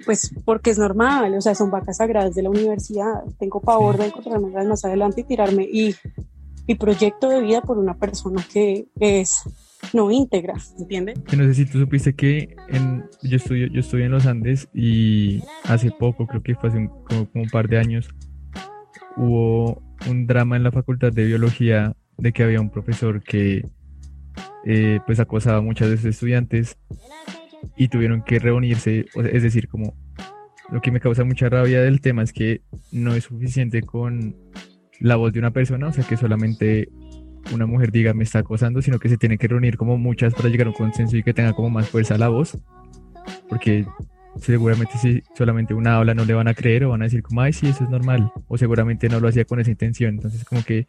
pues 0.04 0.34
porque 0.44 0.70
es 0.70 0.78
normal, 0.78 1.34
o 1.34 1.40
sea, 1.40 1.54
son 1.54 1.70
vacas 1.70 1.98
sagradas 1.98 2.34
de 2.34 2.42
la 2.42 2.50
universidad, 2.50 3.24
tengo 3.38 3.60
pavor 3.60 3.98
de 3.98 4.06
encontrármelas 4.06 4.66
más 4.66 4.84
adelante 4.84 5.22
y 5.22 5.24
tirarme 5.24 5.64
y 5.64 5.94
mi 6.66 6.74
proyecto 6.74 7.28
de 7.28 7.42
vida 7.42 7.60
por 7.60 7.78
una 7.78 7.94
persona 7.94 8.44
que 8.52 8.86
es 9.00 9.42
no 9.92 10.10
íntegra, 10.10 10.54
¿entiendes? 10.78 11.18
no 11.36 11.44
sé 11.44 11.54
si 11.54 11.66
tú 11.66 11.78
supiste 11.78 12.14
que 12.14 12.56
en, 12.68 13.04
yo, 13.22 13.36
estudio, 13.36 13.66
yo 13.66 13.80
estoy 13.80 14.02
en 14.02 14.12
los 14.12 14.26
Andes 14.26 14.68
y 14.72 15.42
hace 15.64 15.90
poco, 15.90 16.26
creo 16.26 16.42
que 16.42 16.54
fue 16.54 16.70
hace 16.70 16.78
un, 16.78 16.88
como, 16.88 17.28
un 17.34 17.50
par 17.50 17.68
de 17.68 17.78
años, 17.78 18.08
hubo 19.16 19.82
un 20.08 20.26
drama 20.26 20.56
en 20.56 20.62
la 20.62 20.72
facultad 20.72 21.12
de 21.12 21.24
biología 21.26 21.94
de 22.16 22.32
que 22.32 22.42
había 22.44 22.60
un 22.60 22.70
profesor 22.70 23.22
que 23.22 23.66
eh, 24.64 25.00
pues 25.06 25.20
acosaba 25.20 25.60
muchas 25.60 25.90
veces 25.90 26.06
estudiantes 26.06 26.78
y 27.76 27.88
tuvieron 27.88 28.22
que 28.22 28.38
reunirse, 28.38 29.06
es 29.14 29.42
decir, 29.42 29.68
como 29.68 29.94
lo 30.70 30.80
que 30.80 30.90
me 30.90 31.00
causa 31.00 31.24
mucha 31.24 31.48
rabia 31.48 31.82
del 31.82 32.00
tema 32.00 32.22
es 32.22 32.32
que 32.32 32.62
no 32.90 33.14
es 33.14 33.24
suficiente 33.24 33.82
con 33.82 34.36
la 35.00 35.16
voz 35.16 35.32
de 35.32 35.38
una 35.38 35.50
persona, 35.50 35.88
o 35.88 35.92
sea 35.92 36.04
que 36.04 36.16
solamente 36.16 36.88
una 37.52 37.66
mujer 37.66 37.90
diga 37.92 38.14
me 38.14 38.24
está 38.24 38.40
acosando, 38.40 38.80
sino 38.82 38.98
que 38.98 39.08
se 39.08 39.16
tiene 39.16 39.38
que 39.38 39.48
reunir 39.48 39.76
como 39.76 39.98
muchas 39.98 40.34
para 40.34 40.48
llegar 40.48 40.66
a 40.66 40.70
un 40.70 40.76
consenso 40.76 41.16
y 41.16 41.22
que 41.22 41.34
tenga 41.34 41.52
como 41.52 41.70
más 41.70 41.88
fuerza 41.88 42.16
la 42.16 42.28
voz, 42.28 42.56
porque 43.48 43.86
seguramente 44.40 44.98
si 44.98 45.22
solamente 45.36 45.74
una 45.74 45.96
habla 45.96 46.14
no 46.14 46.24
le 46.24 46.34
van 46.34 46.48
a 46.48 46.54
creer 46.54 46.84
o 46.84 46.90
van 46.90 47.02
a 47.02 47.04
decir 47.04 47.22
como, 47.22 47.40
ay, 47.42 47.52
sí, 47.52 47.68
eso 47.68 47.84
es 47.84 47.90
normal, 47.90 48.32
o 48.48 48.58
seguramente 48.58 49.08
no 49.08 49.20
lo 49.20 49.28
hacía 49.28 49.44
con 49.44 49.60
esa 49.60 49.70
intención, 49.70 50.14
entonces 50.14 50.44
como 50.44 50.64
que 50.64 50.86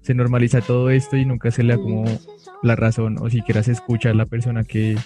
se 0.00 0.14
normaliza 0.14 0.60
todo 0.60 0.90
esto 0.90 1.16
y 1.16 1.24
nunca 1.24 1.50
se 1.50 1.62
le 1.62 1.76
da 1.76 1.82
como 1.82 2.04
la 2.62 2.76
razón 2.76 3.18
o 3.20 3.28
siquiera 3.28 3.62
se 3.62 3.72
escucha 3.72 4.10
a 4.10 4.14
la 4.14 4.26
persona 4.26 4.64
que 4.64 4.96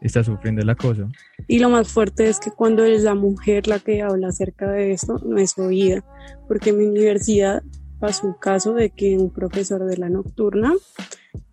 está 0.00 0.24
sufriendo 0.24 0.62
el 0.62 0.70
acoso. 0.70 1.08
Y 1.48 1.58
lo 1.58 1.70
más 1.70 1.88
fuerte 1.88 2.28
es 2.28 2.38
que 2.38 2.50
cuando 2.50 2.84
es 2.84 3.02
la 3.02 3.14
mujer 3.14 3.66
la 3.68 3.78
que 3.78 4.02
habla 4.02 4.28
acerca 4.28 4.70
de 4.70 4.92
esto, 4.92 5.20
no 5.24 5.38
es 5.38 5.56
oída, 5.58 6.04
porque 6.48 6.70
en 6.70 6.78
mi 6.78 6.86
universidad 6.86 7.62
pasó 8.02 8.26
un 8.26 8.32
caso 8.32 8.74
de 8.74 8.90
que 8.90 9.16
un 9.16 9.30
profesor 9.30 9.84
de 9.84 9.96
la 9.96 10.08
nocturna, 10.08 10.74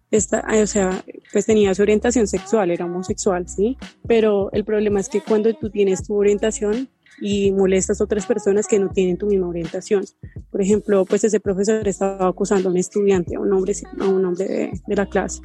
esta, 0.10 0.44
o 0.60 0.66
sea, 0.66 1.04
pues 1.32 1.46
tenía 1.46 1.76
su 1.76 1.84
orientación 1.84 2.26
sexual, 2.26 2.72
era 2.72 2.86
homosexual, 2.86 3.48
¿sí? 3.48 3.78
Pero 4.08 4.52
el 4.52 4.66
problema 4.66 5.00
es 5.00 5.10
que 5.10 5.22
cuando 5.22 5.54
tú 5.54 5.70
tienes 5.70 6.08
tu 6.08 6.16
orientación 6.16 6.90
y 7.22 7.52
molestas 7.52 8.02
a 8.02 8.06
otras 8.06 8.26
personas 8.26 8.66
que 8.66 8.80
no 8.80 8.90
tienen 8.90 9.18
tu 9.18 9.28
misma 9.28 9.48
orientación. 9.48 10.06
Por 10.50 10.62
ejemplo, 10.64 11.06
pues 11.06 11.24
ese 11.24 11.40
profesor 11.40 11.88
estaba 11.88 12.28
acusando 12.28 12.70
a 12.70 12.72
un 12.72 12.78
estudiante, 12.78 13.36
a 13.36 13.40
un 13.40 13.54
hombre, 13.54 13.74
a 14.00 14.08
un 14.08 14.26
hombre 14.26 14.46
de, 14.46 14.72
de 14.88 14.96
la 14.96 15.06
clase. 15.06 15.42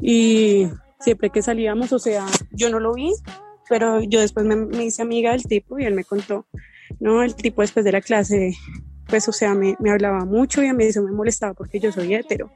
Y 0.00 0.66
siempre 0.98 1.30
que 1.30 1.40
salíamos, 1.40 1.92
o 1.92 2.00
sea, 2.00 2.26
yo 2.50 2.68
no 2.68 2.80
lo 2.80 2.94
vi, 2.94 3.12
pero 3.68 4.02
yo 4.02 4.18
después 4.18 4.44
me, 4.44 4.56
me, 4.56 4.86
hice 4.86 5.02
amiga 5.02 5.30
del 5.30 5.44
tipo 5.44 5.78
y 5.78 5.84
él 5.84 5.94
me 5.94 6.02
contó, 6.02 6.46
¿no? 6.98 7.22
El 7.22 7.36
tipo 7.36 7.62
después 7.62 7.84
de 7.84 7.92
la 7.92 8.00
clase 8.00 8.56
pues, 9.06 9.28
o 9.28 9.32
sea, 9.32 9.54
me, 9.54 9.76
me 9.80 9.90
hablaba 9.90 10.24
mucho 10.24 10.62
y 10.62 10.68
a 10.68 10.74
mí 10.74 10.84
eso 10.84 11.02
me 11.02 11.12
molestaba 11.12 11.54
porque 11.54 11.80
yo 11.80 11.92
soy 11.92 12.14
hetero. 12.14 12.50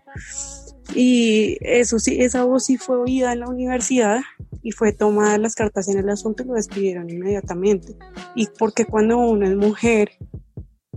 Y 0.94 1.58
eso 1.60 1.98
sí, 1.98 2.16
esa 2.20 2.44
voz 2.44 2.64
sí 2.64 2.78
fue 2.78 2.96
oída 2.96 3.32
en 3.32 3.40
la 3.40 3.48
universidad 3.48 4.20
y 4.62 4.72
fue 4.72 4.92
tomada 4.92 5.38
las 5.38 5.54
cartas 5.54 5.88
en 5.88 5.98
el 5.98 6.08
asunto 6.08 6.42
y 6.42 6.46
lo 6.46 6.54
despidieron 6.54 7.10
inmediatamente. 7.10 7.96
Y 8.34 8.48
porque 8.58 8.86
cuando 8.86 9.18
uno 9.18 9.46
es 9.46 9.56
mujer, 9.56 10.12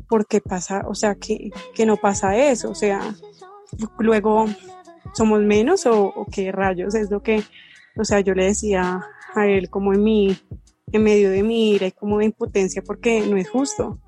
¿por 0.07 0.27
qué 0.27 0.41
pasa? 0.41 0.83
O 0.87 0.95
sea, 0.95 1.15
que, 1.15 1.51
que 1.75 1.85
no 1.85 1.97
pasa 1.97 2.37
eso. 2.37 2.69
O 2.69 2.75
sea, 2.75 3.01
luego 3.99 4.45
somos 5.13 5.41
menos 5.41 5.85
o, 5.85 6.05
o, 6.07 6.25
qué 6.25 6.51
rayos 6.51 6.95
es 6.95 7.11
lo 7.11 7.21
que, 7.21 7.43
o 7.97 8.05
sea, 8.05 8.21
yo 8.21 8.33
le 8.33 8.45
decía 8.45 9.01
a 9.35 9.47
él 9.47 9.69
como 9.69 9.93
en 9.93 10.03
mi, 10.03 10.37
en 10.91 11.03
medio 11.03 11.29
de 11.29 11.43
mi 11.43 11.71
ira 11.71 11.87
y 11.87 11.91
como 11.91 12.19
de 12.19 12.25
impotencia 12.25 12.81
porque 12.81 13.25
no 13.27 13.37
es 13.37 13.49
justo. 13.49 13.99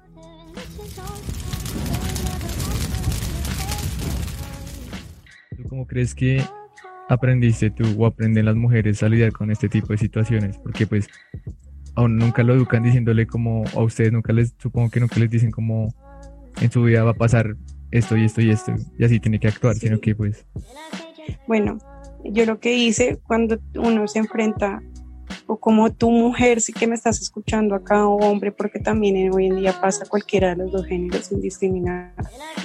¿Cómo 5.74 5.88
crees 5.88 6.13
que 6.13 6.39
aprendiste 7.10 7.72
tú 7.72 7.84
o 7.98 8.06
aprenden 8.06 8.46
las 8.46 8.56
mujeres 8.56 9.01
a 9.01 9.10
lidiar 9.10 9.32
con 9.32 9.50
este 9.50 9.70
tipo 9.70 9.88
de 9.88 9.98
situaciones? 9.98 10.60
Porque 10.60 10.86
pues 10.86 11.08
aún 11.96 12.18
nunca 12.18 12.44
lo 12.44 12.53
educan 12.53 12.84
diciéndole 12.84 13.25
como 13.25 13.63
a 13.75 13.82
ustedes 13.82 14.12
nunca 14.12 14.34
les, 14.34 14.53
supongo 14.60 14.92
que 14.92 15.00
nunca 15.00 15.20
les 15.20 15.32
dicen 15.32 15.50
como 15.50 15.92
en 16.62 16.70
su 16.70 16.84
vida 16.84 17.03
va 17.03 17.10
a 17.10 17.15
pasar 17.15 17.56
esto 17.89 18.15
y 18.15 18.25
esto 18.25 18.42
y 18.42 18.51
esto 18.51 18.75
y 19.00 19.03
así 19.03 19.20
tiene 19.20 19.39
que 19.39 19.48
actuar, 19.48 19.74
sino 19.74 20.00
que 20.00 20.13
pues... 20.13 20.46
Bueno, 21.48 21.80
yo 22.24 22.46
lo 22.46 22.60
que 22.60 22.77
hice 22.77 23.20
cuando 23.25 23.58
uno 23.74 24.08
se 24.08 24.20
enfrenta 24.20 24.80
o 25.48 25.58
como 25.58 25.92
tu 25.92 26.10
mujer, 26.10 26.62
sí 26.62 26.74
que 26.74 26.88
me 26.88 26.96
estás 26.96 27.22
escuchando 27.22 27.76
acá, 27.76 28.08
o 28.08 28.18
hombre, 28.18 28.52
porque 28.52 28.80
también 28.80 29.34
hoy 29.34 29.48
en 29.48 29.58
día 29.58 29.80
pasa 29.80 30.06
cualquiera 30.06 30.50
de 30.50 30.56
los 30.58 30.72
dos 30.72 30.86
géneros 30.86 31.26
sin 31.26 31.42
discriminar, 31.42 32.14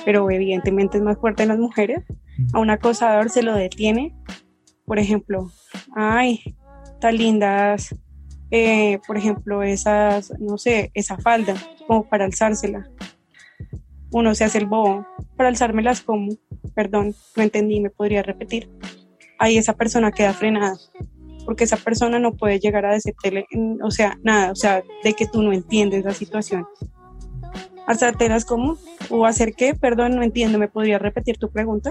pero 0.05 0.31
evidentemente 0.31 0.99
es 0.99 1.03
más 1.03 1.19
fuerte 1.19 1.43
en 1.43 1.51
las 1.51 1.59
mujeres, 1.59 2.05
a 2.53 2.59
un 2.59 2.71
acosador 2.71 3.31
se 3.31 3.43
lo 3.43 3.55
detiene, 3.55 4.15
por 4.85 4.99
ejemplo, 4.99 5.51
ay, 5.95 6.57
tan 7.01 7.17
lindas, 7.17 7.95
eh, 8.51 8.99
por 9.07 9.17
ejemplo, 9.17 9.63
esas, 9.63 10.33
no 10.41 10.57
sé, 10.57 10.91
esa 10.95 11.19
falda, 11.19 11.55
como 11.87 12.09
para 12.09 12.25
alzársela. 12.25 12.89
Uno 14.11 14.35
se 14.35 14.45
hace 14.45 14.59
el 14.59 14.67
bobo, 14.67 15.07
para 15.37 15.51
alzármelas 15.51 16.01
como, 16.01 16.33
perdón, 16.75 17.15
no 17.37 17.43
entendí, 17.43 17.81
me 17.81 17.91
podría 17.91 18.23
repetir. 18.23 18.71
Ahí 19.39 19.59
esa 19.59 19.75
persona 19.75 20.11
queda 20.11 20.33
frenada 20.33 20.77
porque 21.49 21.65
esa 21.65 21.79
persona 21.79 22.19
no 22.19 22.35
puede 22.35 22.61
llegar 22.61 22.85
a 22.85 22.93
decirte, 22.93 23.47
o 23.83 23.91
sea, 23.91 24.19
nada, 24.23 24.53
o 24.53 24.55
sea, 24.55 24.83
de 25.03 25.15
que 25.15 25.27
tú 25.27 25.41
no 25.41 25.51
entiendes 25.51 26.05
la 26.05 26.13
situación. 26.13 26.67
¿Alzártelas 27.87 28.45
cómo? 28.45 28.77
¿O 29.09 29.25
hacer 29.25 29.55
qué? 29.55 29.75
Perdón, 29.75 30.17
no 30.17 30.23
entiendo, 30.23 30.59
¿me 30.59 30.69
podría 30.69 30.99
repetir 30.99 31.39
tu 31.39 31.51
pregunta? 31.51 31.91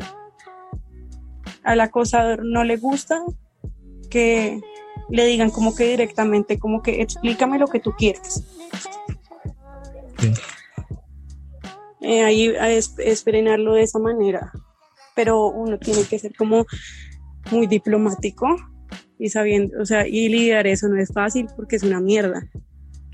Al 1.64 1.80
acosador 1.80 2.46
no 2.46 2.64
le 2.64 2.78
gusta 2.78 3.20
que 4.12 4.62
le 5.10 5.26
digan 5.26 5.50
como 5.50 5.74
que 5.74 5.88
directamente, 5.88 6.60
como 6.60 6.84
que 6.84 7.02
explícame 7.02 7.58
lo 7.58 7.66
que 7.66 7.80
tú 7.80 7.94
quieres. 7.98 8.44
Eh, 12.02 12.22
ahí 12.24 12.54
es, 12.60 12.94
es 13.00 13.24
frenarlo 13.24 13.74
de 13.74 13.82
esa 13.82 13.98
manera, 13.98 14.52
pero 15.16 15.48
uno 15.48 15.80
tiene 15.80 16.04
que 16.04 16.20
ser 16.20 16.36
como 16.36 16.68
muy 17.50 17.66
diplomático 17.66 18.46
y 19.20 19.30
sabiendo, 19.30 19.82
o 19.82 19.86
sea, 19.86 20.08
y 20.08 20.30
lidiar 20.30 20.68
eso 20.68 20.88
no 20.88 20.98
es 20.98 21.12
fácil 21.12 21.48
porque 21.56 21.76
es 21.76 21.84
una 21.84 22.00
mierda. 22.00 22.50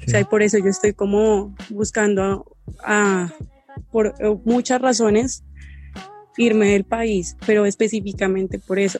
O 0.06 0.10
sea, 0.10 0.20
y 0.20 0.26
por 0.26 0.44
eso 0.44 0.58
yo 0.58 0.68
estoy 0.68 0.94
como 0.94 1.56
buscando 1.70 2.58
a, 2.84 3.32
por 3.92 4.08
eh, 4.20 4.36
muchas 4.44 4.82
razones 4.82 5.44
irme 6.38 6.72
del 6.72 6.84
país, 6.84 7.38
pero 7.46 7.66
específicamente 7.66 8.60
por 8.60 8.80
eso. 8.80 9.00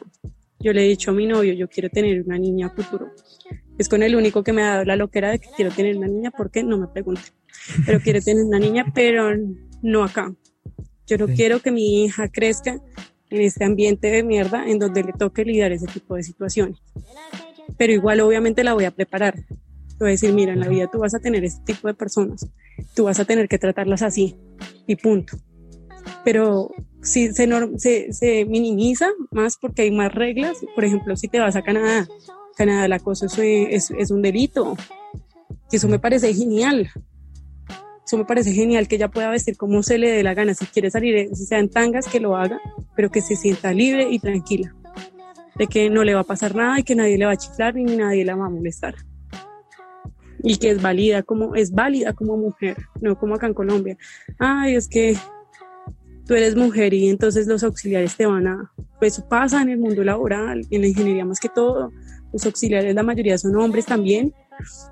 Yo 0.60 0.72
le 0.72 0.84
he 0.84 0.88
dicho 0.88 1.10
a 1.10 1.14
mi 1.14 1.26
novio, 1.26 1.52
yo 1.52 1.68
quiero 1.68 1.90
tener 1.90 2.22
una 2.22 2.38
niña 2.38 2.68
a 2.68 2.70
futuro. 2.70 3.10
Es 3.76 3.88
con 3.88 4.02
el 4.02 4.16
único 4.16 4.42
que 4.42 4.52
me 4.52 4.62
ha 4.62 4.70
dado 4.70 4.84
la 4.84 4.96
loquera 4.96 5.30
de 5.30 5.38
que 5.38 5.48
quiero 5.54 5.70
tener 5.70 5.96
una 5.96 6.06
niña, 6.06 6.30
porque 6.30 6.62
no 6.62 6.78
me 6.78 6.86
pregunte. 6.86 7.22
Pero 7.84 8.00
quiero 8.00 8.22
tener 8.22 8.44
una 8.44 8.58
niña, 8.58 8.86
pero 8.94 9.30
no 9.82 10.04
acá. 10.04 10.34
Yo 11.06 11.18
no 11.18 11.26
quiero 11.26 11.60
que 11.60 11.70
mi 11.70 12.04
hija 12.04 12.28
crezca 12.28 12.80
en 13.34 13.42
este 13.42 13.64
ambiente 13.64 14.10
de 14.10 14.22
mierda 14.22 14.68
en 14.68 14.78
donde 14.78 15.02
le 15.02 15.12
toque 15.12 15.44
lidiar 15.44 15.72
ese 15.72 15.86
tipo 15.86 16.14
de 16.16 16.22
situaciones. 16.22 16.78
Pero 17.76 17.92
igual 17.92 18.20
obviamente 18.20 18.64
la 18.64 18.74
voy 18.74 18.84
a 18.84 18.90
preparar. 18.90 19.34
Voy 19.98 20.08
a 20.08 20.10
decir, 20.12 20.32
mira, 20.32 20.52
en 20.52 20.60
la 20.60 20.68
vida 20.68 20.88
tú 20.90 20.98
vas 20.98 21.14
a 21.14 21.20
tener 21.20 21.44
este 21.44 21.72
tipo 21.72 21.88
de 21.88 21.94
personas, 21.94 22.48
tú 22.94 23.04
vas 23.04 23.20
a 23.20 23.24
tener 23.24 23.48
que 23.48 23.58
tratarlas 23.58 24.02
así 24.02 24.36
y 24.86 24.96
punto. 24.96 25.36
Pero 26.24 26.70
si 27.02 27.32
se, 27.32 27.48
se, 27.78 28.12
se 28.12 28.44
minimiza 28.44 29.08
más 29.30 29.56
porque 29.56 29.82
hay 29.82 29.90
más 29.90 30.12
reglas, 30.12 30.58
por 30.74 30.84
ejemplo, 30.84 31.16
si 31.16 31.28
te 31.28 31.38
vas 31.38 31.56
a 31.56 31.62
Canadá, 31.62 32.06
Canadá 32.56 32.86
el 32.86 32.92
acoso 32.92 33.26
es, 33.26 33.38
es, 33.38 33.90
es 33.90 34.10
un 34.10 34.22
delito. 34.22 34.76
Y 35.70 35.76
eso 35.76 35.88
me 35.88 35.98
parece 35.98 36.32
genial. 36.34 36.90
Eso 38.04 38.18
me 38.18 38.24
parece 38.24 38.52
genial 38.52 38.86
que 38.86 38.96
ella 38.96 39.08
pueda 39.08 39.30
vestir 39.30 39.56
como 39.56 39.82
se 39.82 39.96
le 39.98 40.10
dé 40.10 40.22
la 40.22 40.34
gana. 40.34 40.54
Si 40.54 40.66
quiere 40.66 40.90
salir, 40.90 41.30
si 41.34 41.46
sean 41.46 41.68
tangas, 41.68 42.06
que 42.06 42.20
lo 42.20 42.36
haga, 42.36 42.60
pero 42.94 43.10
que 43.10 43.22
se 43.22 43.34
sienta 43.34 43.72
libre 43.72 44.08
y 44.10 44.18
tranquila. 44.18 44.74
De 45.56 45.66
que 45.66 45.88
no 45.88 46.04
le 46.04 46.14
va 46.14 46.20
a 46.20 46.24
pasar 46.24 46.54
nada 46.54 46.80
y 46.80 46.82
que 46.82 46.94
nadie 46.94 47.16
le 47.16 47.26
va 47.26 47.32
a 47.32 47.36
chiflar 47.36 47.74
ni 47.74 47.96
nadie 47.96 48.24
la 48.24 48.36
va 48.36 48.46
a 48.46 48.50
molestar. 48.50 48.94
Y 50.42 50.56
que 50.56 50.70
es 50.70 50.82
válida 50.82 51.22
como, 51.22 51.54
es 51.54 51.72
válida 51.72 52.12
como 52.12 52.36
mujer, 52.36 52.76
no 53.00 53.18
como 53.18 53.36
acá 53.36 53.46
en 53.46 53.54
Colombia. 53.54 53.96
Ay, 54.38 54.74
es 54.74 54.88
que 54.88 55.16
tú 56.26 56.34
eres 56.34 56.56
mujer 56.56 56.92
y 56.92 57.08
entonces 57.08 57.46
los 57.46 57.62
auxiliares 57.62 58.16
te 58.16 58.26
van 58.26 58.46
a, 58.46 58.72
pues 58.98 59.20
pasa 59.22 59.62
en 59.62 59.70
el 59.70 59.78
mundo 59.78 60.04
laboral, 60.04 60.66
en 60.70 60.80
la 60.80 60.88
ingeniería 60.88 61.24
más 61.24 61.40
que 61.40 61.48
todo, 61.48 61.92
los 62.34 62.44
auxiliares 62.46 62.92
la 62.96 63.04
mayoría 63.04 63.38
son 63.38 63.54
hombres 63.54 63.86
también 63.86 64.34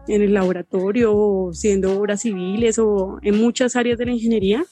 en 0.06 0.22
el 0.22 0.32
laboratorio, 0.32 1.50
siendo 1.52 1.98
obras 1.98 2.22
civiles 2.22 2.78
o 2.78 3.18
en 3.20 3.36
muchas 3.36 3.74
áreas 3.74 3.98
de 3.98 4.06
la 4.06 4.12
ingeniería, 4.12 4.64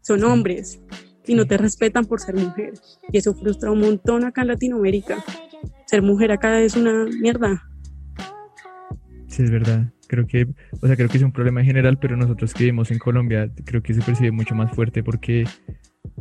son 0.00 0.24
hombres 0.24 0.80
y 1.26 1.34
no 1.34 1.46
te 1.46 1.56
respetan 1.56 2.04
por 2.06 2.20
ser 2.20 2.34
mujer. 2.34 2.72
Y 3.12 3.18
eso 3.18 3.32
frustra 3.34 3.70
un 3.70 3.80
montón 3.80 4.24
acá 4.24 4.42
en 4.42 4.48
Latinoamérica. 4.48 5.24
Ser 5.86 6.02
mujer 6.02 6.32
acá 6.32 6.60
es 6.60 6.74
una 6.76 7.06
mierda. 7.20 7.62
Sí, 9.28 9.44
es 9.44 9.50
verdad. 9.50 9.92
Creo 10.08 10.26
que, 10.26 10.48
o 10.80 10.86
sea, 10.86 10.96
creo 10.96 11.08
que 11.08 11.18
es 11.18 11.22
un 11.22 11.32
problema 11.32 11.60
en 11.60 11.66
general, 11.66 11.98
pero 12.00 12.16
nosotros 12.16 12.52
que 12.52 12.64
vivimos 12.64 12.90
en 12.90 12.98
Colombia, 12.98 13.48
creo 13.64 13.82
que 13.82 13.94
se 13.94 14.02
percibe 14.02 14.32
mucho 14.32 14.56
más 14.56 14.74
fuerte 14.74 15.04
porque 15.04 15.44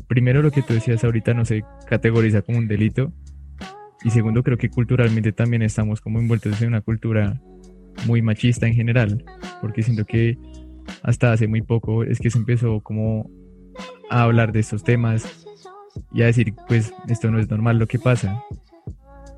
primero 0.08 0.44
lo 0.44 0.52
que 0.52 0.62
tú 0.62 0.74
decías 0.74 1.04
ahorita 1.04 1.34
no 1.34 1.46
se 1.46 1.64
categoriza 1.88 2.44
como 2.44 2.60
un 2.60 2.68
delito 2.68 3.12
Y 4.04 4.12
segundo, 4.12 4.44
creo 4.44 4.58
que 4.58 4.70
culturalmente 4.70 5.32
también 5.32 5.62
estamos 5.62 6.02
como 6.02 6.20
envueltos 6.20 6.62
en 6.62 6.70
una 6.70 6.82
cultura 6.82 7.42
muy 8.06 8.22
machista 8.22 8.66
en 8.68 8.74
general, 8.74 9.24
porque 9.62 9.84
siento 9.84 10.06
que 10.06 10.38
hasta 11.04 11.34
hace 11.34 11.48
muy 11.48 11.62
poco 11.62 12.04
es 12.04 12.20
que 12.20 12.30
se 12.30 12.38
empezó 12.38 12.80
como 12.82 13.30
a 14.10 14.24
hablar 14.24 14.52
de 14.52 14.60
estos 14.60 14.84
temas 14.84 15.46
y 16.14 16.22
a 16.22 16.28
decir, 16.28 16.54
pues 16.68 16.94
esto 17.08 17.30
no 17.30 17.40
es 17.40 17.50
normal 17.50 17.78
lo 17.78 17.88
que 17.88 18.00
pasa. 18.00 18.42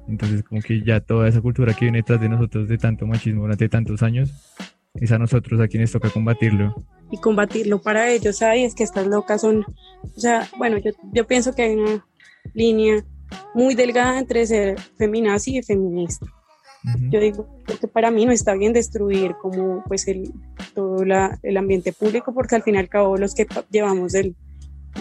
Entonces 0.07 0.43
como 0.43 0.61
que 0.61 0.83
ya 0.83 0.99
toda 0.99 1.27
esa 1.27 1.41
cultura 1.41 1.73
que 1.73 1.85
viene 1.85 1.99
detrás 1.99 2.21
de 2.21 2.29
nosotros 2.29 2.67
de 2.67 2.77
tanto 2.77 3.07
machismo 3.07 3.41
durante 3.41 3.69
tantos 3.69 4.03
años, 4.03 4.31
es 4.95 5.11
a 5.11 5.17
nosotros 5.17 5.59
a 5.59 5.67
quienes 5.67 5.91
toca 5.91 6.09
combatirlo. 6.09 6.85
Y 7.09 7.17
combatirlo 7.17 7.81
para 7.81 8.09
ellos, 8.09 8.41
ay, 8.41 8.63
es 8.63 8.75
que 8.75 8.83
estas 8.83 9.07
locas 9.07 9.41
son, 9.41 9.65
o 10.03 10.19
sea, 10.19 10.47
bueno, 10.57 10.77
yo, 10.77 10.91
yo 11.13 11.25
pienso 11.27 11.53
que 11.53 11.63
hay 11.63 11.75
una 11.75 12.05
línea 12.53 13.03
muy 13.53 13.75
delgada 13.75 14.19
entre 14.19 14.45
ser 14.45 14.79
feminazi 14.97 15.57
y 15.57 15.63
feminista. 15.63 16.25
Yo 17.11 17.19
digo 17.19 17.47
que 17.79 17.87
para 17.87 18.09
mí 18.09 18.25
no 18.25 18.31
está 18.31 18.55
bien 18.55 18.73
destruir 18.73 19.35
como 19.39 19.83
pues 19.87 20.07
el, 20.07 20.33
todo 20.73 21.05
la, 21.05 21.37
el 21.43 21.57
ambiente 21.57 21.93
público 21.93 22.33
porque 22.33 22.55
al 22.55 22.63
fin 22.63 22.73
y 22.73 22.79
al 22.79 22.89
cabo 22.89 23.17
los 23.17 23.35
que 23.35 23.45
llevamos 23.69 24.13
del, 24.13 24.35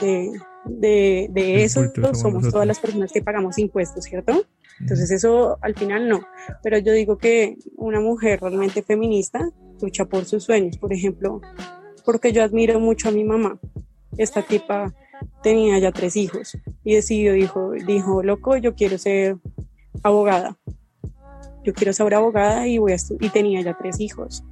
de, 0.03 0.31
de, 0.67 1.29
de 1.31 1.65
eso 1.65 1.83
somos, 2.13 2.51
todas 2.51 2.67
las 2.67 2.79
personas 2.79 3.13
que 3.13 3.23
pagamos 3.23 3.59
impuestos, 3.59 4.05
¿cierto? 4.05 4.45
Entonces 4.79 5.11
eso 5.11 5.59
al 5.63 5.75
final 5.75 6.09
no, 6.09 6.21
pero 6.63 6.79
yo 6.79 6.93
digo 6.93 7.17
que 7.17 7.57
una 7.77 8.01
mujer 8.01 8.41
realmente 8.41 8.83
feminista 8.83 9.51
lucha 9.81 10.05
por 10.05 10.27
sus 10.27 10.45
sueños, 10.45 10.77
por 10.77 10.93
ejemplo, 10.93 11.41
porque 12.05 12.33
yo 12.33 12.43
admiro 12.43 12.79
mucho 12.79 13.09
a 13.09 13.13
mi 13.13 13.25
mamá. 13.25 13.59
Esta 14.19 14.43
tipa 14.43 14.93
tenía 15.43 15.79
ya 15.79 15.93
tres 15.93 16.17
hijos 16.17 16.57
y 16.85 16.95
decidió, 16.95 17.33
dijo, 17.33 17.73
dijo, 17.73 18.23
loco, 18.23 18.57
yo 18.57 18.75
quiero 18.75 18.99
ser 18.99 19.37
abogada 20.03 20.57
yo 21.62 21.75
quiero 21.75 21.93
ser 21.93 22.15
abogada 22.15 22.67
y, 22.67 22.79
voy 22.79 22.93
a 22.93 22.97
y 23.21 23.29
tenía 23.29 23.61
ya 23.61 23.77
tres 23.77 24.00
hijos 24.00 24.45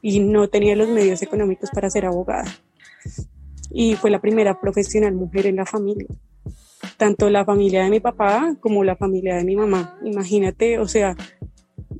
y 0.00 0.20
no 0.20 0.48
tenía 0.48 0.76
los 0.76 0.88
medios 0.88 1.22
económicos 1.22 1.70
para 1.70 1.90
ser 1.90 2.06
abogada. 2.06 2.46
Y 3.70 3.96
fue 3.96 4.10
la 4.10 4.20
primera 4.20 4.60
profesional 4.60 5.14
mujer 5.14 5.46
en 5.46 5.56
la 5.56 5.66
familia. 5.66 6.06
Tanto 6.96 7.28
la 7.28 7.44
familia 7.44 7.82
de 7.82 7.90
mi 7.90 8.00
papá 8.00 8.56
como 8.60 8.84
la 8.84 8.96
familia 8.96 9.36
de 9.36 9.44
mi 9.44 9.56
mamá. 9.56 9.98
Imagínate, 10.04 10.78
o 10.78 10.86
sea, 10.86 11.16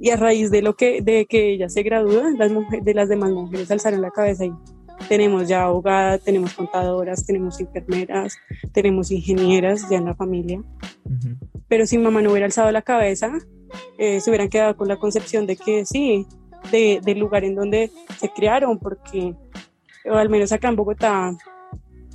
y 0.01 0.11
a 0.11 0.17
raíz 0.17 0.51
de 0.51 0.63
lo 0.63 0.77
que 0.77 1.03
de 1.03 1.27
que 1.27 1.53
ella 1.53 1.69
se 1.69 1.83
gradúa, 1.83 2.31
las 2.39 2.53
mujeres, 2.53 2.85
de 2.85 2.95
las 2.95 3.09
demás 3.09 3.33
mujeres 3.33 3.71
alzaron 3.71 4.01
la 4.01 4.11
cabeza 4.11 4.45
y 4.45 4.53
tenemos 5.09 5.49
ya 5.49 5.65
abogadas, 5.65 6.23
tenemos 6.23 6.55
contadoras, 6.55 7.25
tenemos 7.25 7.61
enfermeras, 7.61 8.37
tenemos 8.73 9.11
ingenieras 9.11 9.89
ya 9.89 9.97
en 9.97 10.05
la 10.05 10.15
familia. 10.15 10.63
Pero 11.69 11.87
si 11.87 11.99
mamá 11.99 12.23
no 12.23 12.31
hubiera 12.31 12.47
alzado 12.47 12.71
la 12.71 12.83
cabeza, 12.83 13.33
eh, 13.99 14.21
se 14.21 14.31
hubieran 14.31 14.49
quedado 14.49 14.77
con 14.77 14.89
la 14.89 14.97
concepción 14.97 15.47
de 15.47 15.57
que 15.57 15.85
sí, 15.85 16.27
de, 16.71 17.01
del 17.03 17.19
lugar 17.19 17.45
en 17.45 17.55
donde 17.55 17.91
se 18.19 18.29
criaron, 18.31 18.79
porque 18.79 19.35
o 20.05 20.15
al 20.15 20.29
menos 20.29 20.53
acá 20.53 20.69
en 20.69 20.77
Bogotá 20.77 21.37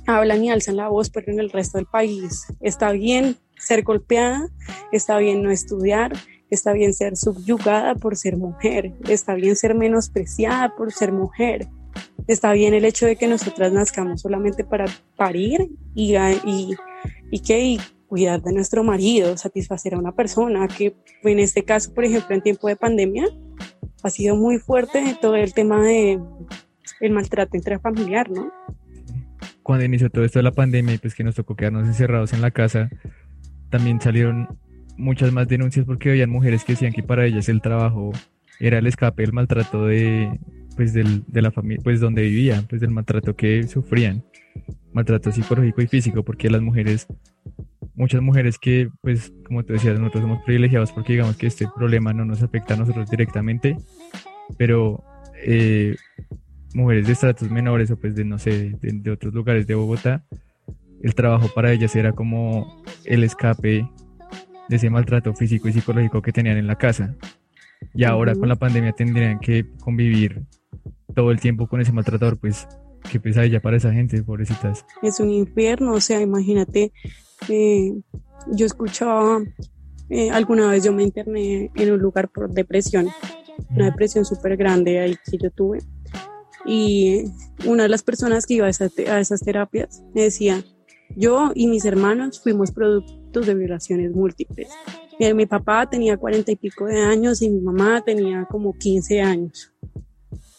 hablan 0.06 0.44
y 0.44 0.50
alzan 0.50 0.76
la 0.76 0.88
voz, 0.88 1.10
pero 1.10 1.32
en 1.32 1.40
el 1.40 1.50
resto 1.50 1.78
del 1.78 1.86
país 1.86 2.46
está 2.60 2.92
bien 2.92 3.36
ser 3.56 3.82
golpeada, 3.82 4.48
está 4.92 5.18
bien 5.18 5.42
no 5.42 5.50
estudiar, 5.50 6.12
está 6.50 6.72
bien 6.72 6.92
ser 6.92 7.16
subyugada 7.16 7.94
por 7.94 8.16
ser 8.16 8.36
mujer, 8.36 8.92
está 9.08 9.34
bien 9.34 9.56
ser 9.56 9.74
menospreciada 9.74 10.74
por 10.76 10.92
ser 10.92 11.12
mujer, 11.12 11.68
está 12.26 12.52
bien 12.52 12.74
el 12.74 12.84
hecho 12.84 13.06
de 13.06 13.16
que 13.16 13.26
nosotras 13.26 13.72
nazcamos 13.72 14.20
solamente 14.20 14.64
para 14.64 14.86
parir 15.16 15.68
y, 15.94 16.16
y, 16.16 16.74
y 17.30 17.40
que 17.40 17.78
cuidar 18.06 18.42
de 18.42 18.52
nuestro 18.52 18.84
marido, 18.84 19.36
satisfacer 19.36 19.94
a 19.94 19.98
una 19.98 20.12
persona, 20.12 20.68
que 20.68 20.94
en 21.24 21.38
este 21.38 21.64
caso, 21.64 21.92
por 21.92 22.04
ejemplo, 22.04 22.34
en 22.34 22.42
tiempo 22.42 22.68
de 22.68 22.76
pandemia, 22.76 23.26
ha 24.02 24.10
sido 24.10 24.36
muy 24.36 24.58
fuerte 24.58 25.16
todo 25.20 25.34
el 25.36 25.52
tema 25.54 25.82
de 25.82 26.20
el 27.00 27.10
maltrato 27.12 27.56
intrafamiliar, 27.56 28.30
¿no? 28.30 28.52
Cuando 29.62 29.84
inició 29.84 30.10
todo 30.10 30.24
esto 30.24 30.38
de 30.38 30.42
la 30.44 30.52
pandemia 30.52 30.94
y 30.94 30.98
pues 30.98 31.14
que 31.14 31.24
nos 31.24 31.34
tocó 31.34 31.56
quedarnos 31.56 31.86
encerrados 31.86 32.32
en 32.34 32.42
la 32.42 32.50
casa, 32.50 32.90
también 33.70 34.00
salieron 34.00 34.58
muchas 34.96 35.32
más 35.32 35.48
denuncias 35.48 35.86
porque 35.86 36.10
había 36.10 36.26
mujeres 36.26 36.64
que 36.64 36.74
decían 36.74 36.92
que 36.92 37.02
para 37.02 37.24
ellas 37.24 37.48
el 37.48 37.62
trabajo 37.62 38.12
era 38.60 38.78
el 38.78 38.86
escape 38.86 39.22
del 39.22 39.32
maltrato 39.32 39.86
de 39.86 40.38
pues 40.76 40.92
del, 40.92 41.22
de 41.26 41.42
la 41.42 41.50
familia 41.50 41.82
pues 41.82 42.00
donde 42.00 42.22
vivían 42.22 42.66
pues 42.66 42.80
del 42.80 42.90
maltrato 42.90 43.34
que 43.36 43.64
sufrían 43.64 44.24
maltrato 44.92 45.32
psicológico 45.32 45.82
y 45.82 45.86
físico 45.86 46.22
porque 46.24 46.50
las 46.50 46.62
mujeres 46.62 47.06
muchas 47.94 48.22
mujeres 48.22 48.58
que, 48.58 48.90
pues, 49.02 49.32
como 49.46 49.64
te 49.64 49.74
decía, 49.74 49.92
nosotros 49.94 50.22
somos 50.22 50.42
privilegiados 50.44 50.92
porque 50.92 51.12
digamos 51.12 51.36
que 51.36 51.46
este 51.46 51.68
problema 51.74 52.12
no 52.12 52.24
nos 52.24 52.42
afecta 52.42 52.74
a 52.74 52.76
nosotros 52.76 53.08
directamente, 53.10 53.76
pero 54.56 55.04
eh, 55.36 55.96
mujeres 56.74 57.06
de 57.06 57.12
estratos 57.12 57.50
menores 57.50 57.90
o 57.90 57.96
pues 57.96 58.14
de, 58.14 58.24
no 58.24 58.38
sé, 58.38 58.76
de, 58.80 59.10
otros 59.10 59.32
lugares 59.32 59.66
de 59.66 59.74
Bogotá, 59.74 60.24
el 61.02 61.14
trabajo 61.14 61.50
para 61.54 61.72
ellas 61.72 61.94
era 61.96 62.12
como 62.12 62.82
el 63.04 63.24
escape 63.24 63.88
de 64.68 64.76
ese 64.76 64.90
maltrato 64.90 65.34
físico 65.34 65.68
y 65.68 65.72
psicológico 65.72 66.22
que 66.22 66.32
tenían 66.32 66.56
en 66.56 66.66
la 66.66 66.76
casa. 66.76 67.14
Y 67.92 68.04
ahora 68.04 68.34
con 68.34 68.48
la 68.48 68.56
pandemia 68.56 68.92
tendrían 68.92 69.38
que 69.38 69.66
convivir 69.80 70.42
todo 71.14 71.30
el 71.30 71.40
tiempo 71.40 71.66
con 71.66 71.80
ese 71.80 71.92
maltratador, 71.92 72.38
pues 72.38 72.66
qué 73.10 73.20
pesadilla 73.20 73.60
para 73.60 73.76
esa 73.76 73.92
gente, 73.92 74.22
pobrecitas. 74.22 74.84
Es 75.02 75.20
un 75.20 75.30
infierno, 75.30 75.92
o 75.92 76.00
sea, 76.00 76.20
imagínate 76.20 76.92
eh, 77.48 77.92
yo 78.52 78.66
escuchaba, 78.66 79.42
eh, 80.10 80.30
alguna 80.30 80.68
vez 80.70 80.84
yo 80.84 80.92
me 80.92 81.02
interné 81.02 81.70
en 81.74 81.92
un 81.92 81.98
lugar 81.98 82.28
por 82.28 82.50
depresión, 82.50 83.08
una 83.70 83.86
depresión 83.86 84.24
súper 84.24 84.56
grande 84.56 85.00
ahí 85.00 85.16
que 85.30 85.38
yo 85.38 85.50
tuve. 85.50 85.78
Y 86.66 87.24
una 87.66 87.84
de 87.84 87.88
las 87.88 88.02
personas 88.02 88.46
que 88.46 88.54
iba 88.54 88.66
a, 88.66 88.68
a 88.68 89.20
esas 89.20 89.40
terapias 89.40 90.02
me 90.14 90.22
decía, 90.22 90.64
yo 91.16 91.52
y 91.54 91.66
mis 91.66 91.84
hermanos 91.84 92.40
fuimos 92.42 92.72
productos 92.72 93.46
de 93.46 93.54
violaciones 93.54 94.12
múltiples. 94.12 94.68
Eh, 95.18 95.34
mi 95.34 95.46
papá 95.46 95.88
tenía 95.88 96.16
cuarenta 96.16 96.50
y 96.50 96.56
pico 96.56 96.86
de 96.86 97.00
años 97.00 97.40
y 97.42 97.50
mi 97.50 97.60
mamá 97.60 98.02
tenía 98.04 98.46
como 98.50 98.72
15 98.72 99.20
años. 99.20 99.72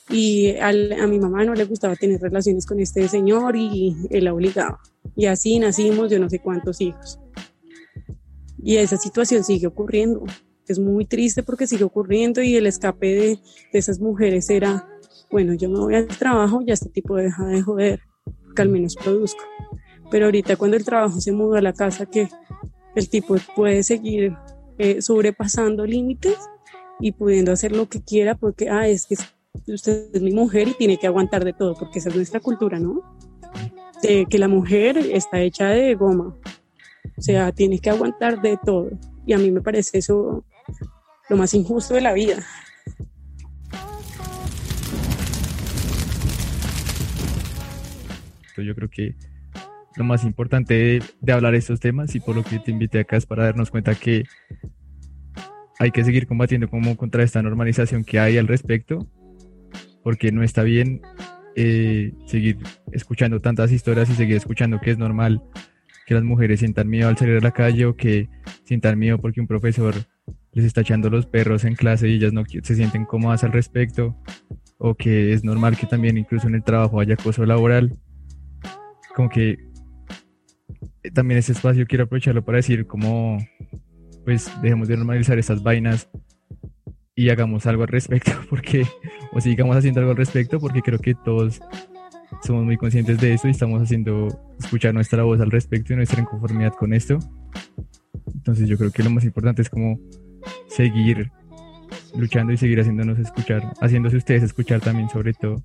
Y 0.10 0.56
a 0.58 0.72
mi 1.08 1.20
mamá 1.20 1.44
no 1.46 1.56
le 1.56 1.66
gustaba 1.66 1.96
tener 1.96 2.22
relaciones 2.22 2.66
con 2.66 2.80
este 2.80 3.08
señor 3.08 3.56
y 3.56 3.96
él 4.12 4.26
la 4.26 4.34
obligaba. 4.34 4.80
Y 5.16 5.26
así 5.26 5.58
nacimos 5.60 6.12
yo 6.12 6.20
no 6.20 6.30
sé 6.30 6.40
cuántos 6.40 6.80
hijos. 6.82 7.20
Y 8.62 8.78
esa 8.78 8.98
situación 8.98 9.44
sigue 9.44 9.68
ocurriendo. 9.68 10.24
Es 10.68 10.80
muy 10.80 11.06
triste 11.06 11.44
porque 11.44 11.68
sigue 11.68 11.84
ocurriendo 11.84 12.42
y 12.42 12.56
el 12.56 12.66
escape 12.66 13.08
de, 13.14 13.40
esas 13.72 14.00
mujeres 14.00 14.50
era, 14.50 14.88
bueno, 15.30 15.54
yo 15.54 15.70
me 15.70 15.80
voy 15.80 15.96
al 15.96 16.08
trabajo, 16.08 16.62
ya 16.66 16.74
este 16.74 16.90
tipo 16.90 17.16
deja 17.16 17.46
de 17.46 17.62
joder, 17.62 18.00
que 18.56 18.62
al 18.62 18.70
menos 18.70 18.96
produzco. 18.96 19.44
Pero 20.10 20.26
ahorita 20.26 20.56
cuando 20.56 20.78
el 20.78 20.86
trabajo 20.86 21.22
se 21.22 21.32
muda 21.32 21.60
a 21.60 21.62
la 21.62 21.74
casa, 21.74 22.06
que 22.06 22.30
el 22.96 23.10
tipo 23.10 23.36
puede 23.56 23.84
seguir 23.84 24.34
eh, 24.78 25.02
sobrepasando 25.02 25.86
límites 25.86 26.38
y 27.00 27.12
pudiendo 27.12 27.52
hacer 27.52 27.72
lo 27.72 27.88
que 27.88 28.02
quiera 28.02 28.36
porque, 28.36 28.70
ah, 28.70 28.88
es 28.88 29.06
que 29.06 29.16
usted 29.68 30.10
es 30.14 30.22
mi 30.22 30.32
mujer 30.32 30.68
y 30.70 30.74
tiene 30.74 30.98
que 30.98 31.08
aguantar 31.08 31.44
de 31.44 31.54
todo, 31.54 31.76
porque 31.76 32.00
esa 32.00 32.10
es 32.10 32.16
nuestra 32.16 32.40
cultura, 32.40 32.80
¿no? 32.80 33.02
que 34.02 34.38
la 34.38 34.48
mujer 34.48 34.98
está 34.98 35.42
hecha 35.42 35.70
de 35.70 35.96
goma. 35.96 36.38
O 37.18 37.22
sea, 37.22 37.52
tiene 37.52 37.80
que 37.80 37.90
aguantar 37.90 38.42
de 38.42 38.58
todo. 38.64 38.90
Y 39.26 39.34
a 39.34 39.38
mí 39.38 39.50
me 39.52 39.62
parece 39.62 39.98
eso 39.98 40.46
lo 41.30 41.38
más 41.38 41.54
injusto 41.54 41.96
de 41.96 42.02
la 42.02 42.14
vida. 42.14 42.44
Yo 48.58 48.74
creo 48.74 48.90
que 48.90 49.16
lo 49.96 50.04
más 50.04 50.24
importante 50.24 51.02
de, 51.22 51.32
hablar 51.32 51.54
de 51.54 51.60
estos 51.60 51.80
temas 51.80 52.16
y 52.16 52.20
por 52.20 52.36
lo 52.36 52.44
que 52.44 52.60
te 52.60 52.72
invité 52.72 53.00
acá 53.00 53.18
es 53.18 53.26
para 53.26 53.44
darnos 53.44 53.72
cuenta 53.72 53.96
que 53.96 54.24
hay 55.78 55.92
que 55.92 56.04
seguir 56.04 56.26
combatiendo 56.26 56.70
como 56.70 56.96
contra 56.96 57.24
esta 57.24 57.42
normalización 57.42 58.04
que 58.04 58.20
hay 58.20 58.38
al 58.38 58.48
respecto, 58.48 59.08
porque 60.06 60.32
no 60.32 60.44
está 60.44 60.62
bien 60.62 61.02
eh, 61.56 62.14
seguir 62.28 62.60
escuchando 62.92 63.40
tantas 63.40 63.72
historias 63.72 64.08
y 64.08 64.14
seguir 64.14 64.36
escuchando 64.36 64.80
que 64.80 64.92
es 64.92 65.00
normal 65.00 65.42
que 66.06 66.14
las 66.14 66.24
mujeres 66.24 66.60
sientan 66.60 66.88
miedo 66.88 67.10
al 67.10 67.18
salir 67.18 67.38
a 67.38 67.42
la 67.42 67.50
calle 67.50 67.88
o 67.88 67.96
que 67.96 68.30
sientan 68.66 69.00
miedo 69.00 69.18
porque 69.18 69.42
un 69.42 69.48
profesor 69.48 69.96
les 70.52 70.64
está 70.64 70.82
echando 70.82 71.10
los 71.10 71.26
perros 71.26 71.66
en 71.66 71.74
clase 71.74 72.08
y 72.08 72.14
ellas 72.18 72.34
no 72.34 72.44
se 72.46 72.76
sienten 72.76 73.06
cómodas 73.06 73.44
al 73.44 73.52
respecto 73.52 74.16
o 74.78 74.94
que 74.94 75.34
es 75.34 75.44
normal 75.44 75.76
que 75.76 75.88
también 75.88 76.20
incluso 76.20 76.48
en 76.48 76.54
el 76.54 76.64
trabajo 76.64 77.00
haya 77.00 77.16
acoso 77.16 77.44
laboral. 77.44 77.98
Como 79.16 79.28
que 79.30 79.58
eh, 81.02 81.12
también 81.16 81.40
ese 81.40 81.54
espacio 81.54 81.88
quiero 81.88 82.04
aprovecharlo 82.04 82.46
para 82.46 82.58
decir 82.58 82.86
como 82.86 83.40
pues 84.24 84.52
dejemos 84.62 84.88
de 84.88 84.98
normalizar 84.98 85.40
estas 85.40 85.64
vainas 85.64 86.12
y 87.16 87.30
hagamos 87.30 87.66
algo 87.66 87.84
al 87.84 87.90
respecto, 87.90 88.32
porque, 88.50 88.86
o 89.32 89.42
sigamos 89.42 89.76
haciendo 89.76 90.02
algo 90.02 90.12
al 90.12 90.18
respecto, 90.18 90.60
porque 90.60 90.82
creo 90.82 91.00
que 91.00 91.16
todos 91.16 91.60
somos 92.44 92.66
muy 92.66 92.78
conscientes 92.78 93.20
de 93.20 93.34
eso 93.34 93.48
y 93.48 93.52
estamos 93.52 93.82
haciendo 93.82 94.28
escuchar 94.60 94.94
nuestra 94.94 95.24
voz 95.24 95.40
al 95.40 95.52
respecto 95.52 95.94
y 95.94 95.96
nuestra 95.96 96.22
inconformidad 96.22 96.74
con 96.74 96.94
esto. 96.94 97.18
Entonces 98.34 98.68
yo 98.68 98.78
creo 98.78 98.92
que 98.92 99.04
lo 99.04 99.10
más 99.10 99.24
importante 99.24 99.62
es 99.62 99.70
como 99.70 100.00
seguir 100.68 101.32
luchando 102.16 102.54
y 102.54 102.58
seguir 102.58 102.80
haciéndonos 102.80 103.20
escuchar, 103.20 103.74
haciéndose 103.82 104.18
ustedes 104.18 104.44
escuchar 104.44 104.82
también 104.82 105.10
sobre 105.10 105.34
todo 105.34 105.56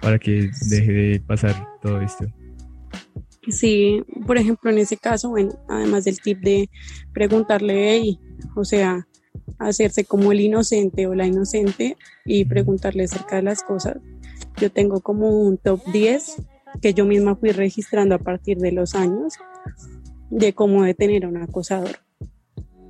para 0.00 0.18
que 0.18 0.50
deje 0.68 0.92
de 0.92 1.20
pasar 1.20 1.54
todo 1.82 2.00
esto. 2.00 2.26
Sí, 3.48 4.02
por 4.26 4.36
ejemplo, 4.36 4.70
en 4.70 4.78
ese 4.78 4.96
caso, 4.96 5.30
bueno, 5.30 5.52
además 5.68 6.04
del 6.04 6.20
tip 6.20 6.40
de 6.40 6.68
preguntarle, 7.12 8.18
o 8.54 8.64
sea, 8.64 9.06
hacerse 9.58 10.04
como 10.04 10.32
el 10.32 10.40
inocente 10.40 11.06
o 11.06 11.14
la 11.14 11.26
inocente 11.26 11.96
y 12.24 12.44
preguntarle 12.44 13.04
acerca 13.04 13.36
de 13.36 13.42
las 13.42 13.62
cosas. 13.62 13.98
Yo 14.60 14.70
tengo 14.70 15.00
como 15.00 15.28
un 15.28 15.58
top 15.58 15.80
10 15.92 16.36
que 16.80 16.94
yo 16.94 17.04
misma 17.04 17.36
fui 17.36 17.50
registrando 17.50 18.14
a 18.14 18.18
partir 18.18 18.58
de 18.58 18.72
los 18.72 18.94
años 18.94 19.34
de 20.30 20.52
cómo 20.52 20.84
detener 20.84 21.24
a 21.24 21.28
un 21.28 21.36
acosador. 21.36 21.98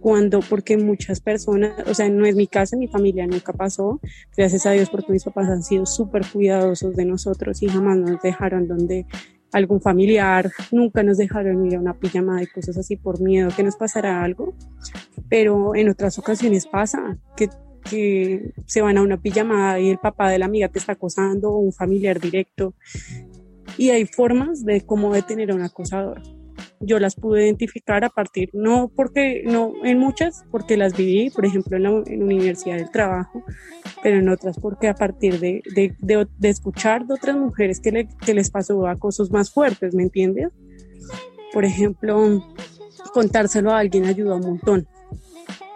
Cuando, 0.01 0.41
porque 0.41 0.79
muchas 0.79 1.21
personas, 1.21 1.75
o 1.87 1.93
sea, 1.93 2.09
no 2.09 2.25
es 2.25 2.35
mi 2.35 2.47
caso, 2.47 2.79
mi 2.79 2.89
familia 2.89 3.27
nunca 3.27 3.53
pasó, 3.53 4.01
gracias 4.35 4.65
a 4.65 4.71
Dios 4.71 4.89
porque 4.89 5.13
mis 5.13 5.25
papás 5.25 5.49
han 5.49 5.63
sido 5.63 5.85
súper 5.85 6.23
cuidadosos 6.27 6.97
de 6.97 7.05
nosotros 7.05 7.63
y 7.63 7.69
jamás 7.69 7.99
nos 7.99 8.23
dejaron 8.23 8.67
donde 8.67 9.07
algún 9.53 9.81
familiar, 9.81 10.51
nunca 10.71 11.03
nos 11.03 11.19
dejaron 11.19 11.67
ir 11.67 11.77
a 11.77 11.81
una 11.81 11.95
pijamada 11.95 12.43
y 12.43 12.47
cosas 12.47 12.77
así 12.77 12.97
por 12.97 13.21
miedo 13.21 13.51
que 13.55 13.63
nos 13.63 13.77
pasara 13.77 14.23
algo, 14.23 14.55
pero 15.29 15.75
en 15.75 15.89
otras 15.89 16.19
ocasiones 16.19 16.67
pasa 16.67 17.19
que, 17.37 17.49
que 17.89 18.53
se 18.67 18.83
van 18.83 18.99
a 18.99 19.03
una 19.03 19.17
pijamada 19.17 19.81
y 19.81 19.91
el 19.91 19.99
papá 19.99 20.31
de 20.31 20.39
la 20.39 20.47
amiga 20.47 20.69
te 20.69 20.79
está 20.79 20.93
acosando 20.93 21.51
o 21.51 21.59
un 21.59 21.73
familiar 21.73 22.21
directo 22.21 22.75
y 23.77 23.91
hay 23.91 24.07
formas 24.07 24.65
de 24.65 24.83
cómo 24.83 25.13
detener 25.13 25.51
a 25.51 25.55
un 25.55 25.63
acosador. 25.63 26.23
Yo 26.83 26.99
las 26.99 27.15
pude 27.15 27.45
identificar 27.45 28.05
a 28.05 28.09
partir, 28.09 28.49
no 28.55 28.91
porque, 28.95 29.43
no 29.45 29.75
en 29.85 29.99
muchas, 29.99 30.45
porque 30.51 30.79
las 30.79 30.97
viví, 30.97 31.29
por 31.29 31.45
ejemplo, 31.45 31.77
en 31.77 31.83
la, 31.83 31.91
en 32.07 32.23
Universidad 32.23 32.77
del 32.77 32.91
Trabajo, 32.91 33.45
pero 34.03 34.19
en 34.19 34.29
otras 34.31 34.59
porque 34.59 34.89
a 34.89 34.95
partir 34.95 35.39
de, 35.41 35.63
de, 35.75 35.95
de, 36.01 36.49
escuchar 36.49 37.07
de 37.07 37.15
otras 37.15 37.37
mujeres 37.37 37.81
que, 37.81 37.93
le, 37.93 38.09
que 38.25 38.33
les 38.33 38.51
pasó 38.51 38.87
acosos 38.87 39.31
más 39.31 39.53
fuertes, 39.53 39.95
¿me 39.95 40.05
entiendes? 40.05 40.49
Por 41.53 41.67
ejemplo, 41.67 42.43
contárselo 43.13 43.73
a 43.73 43.79
alguien 43.79 44.07
ayuda 44.07 44.37
un 44.37 44.47
montón, 44.47 44.89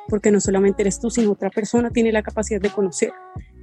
porque 0.08 0.30
no 0.30 0.40
solamente 0.40 0.82
eres 0.82 1.00
tú, 1.00 1.10
sino 1.10 1.32
otra 1.32 1.50
persona 1.50 1.90
tiene 1.90 2.12
la 2.12 2.22
capacidad 2.22 2.60
de 2.60 2.70
conocer. 2.70 3.12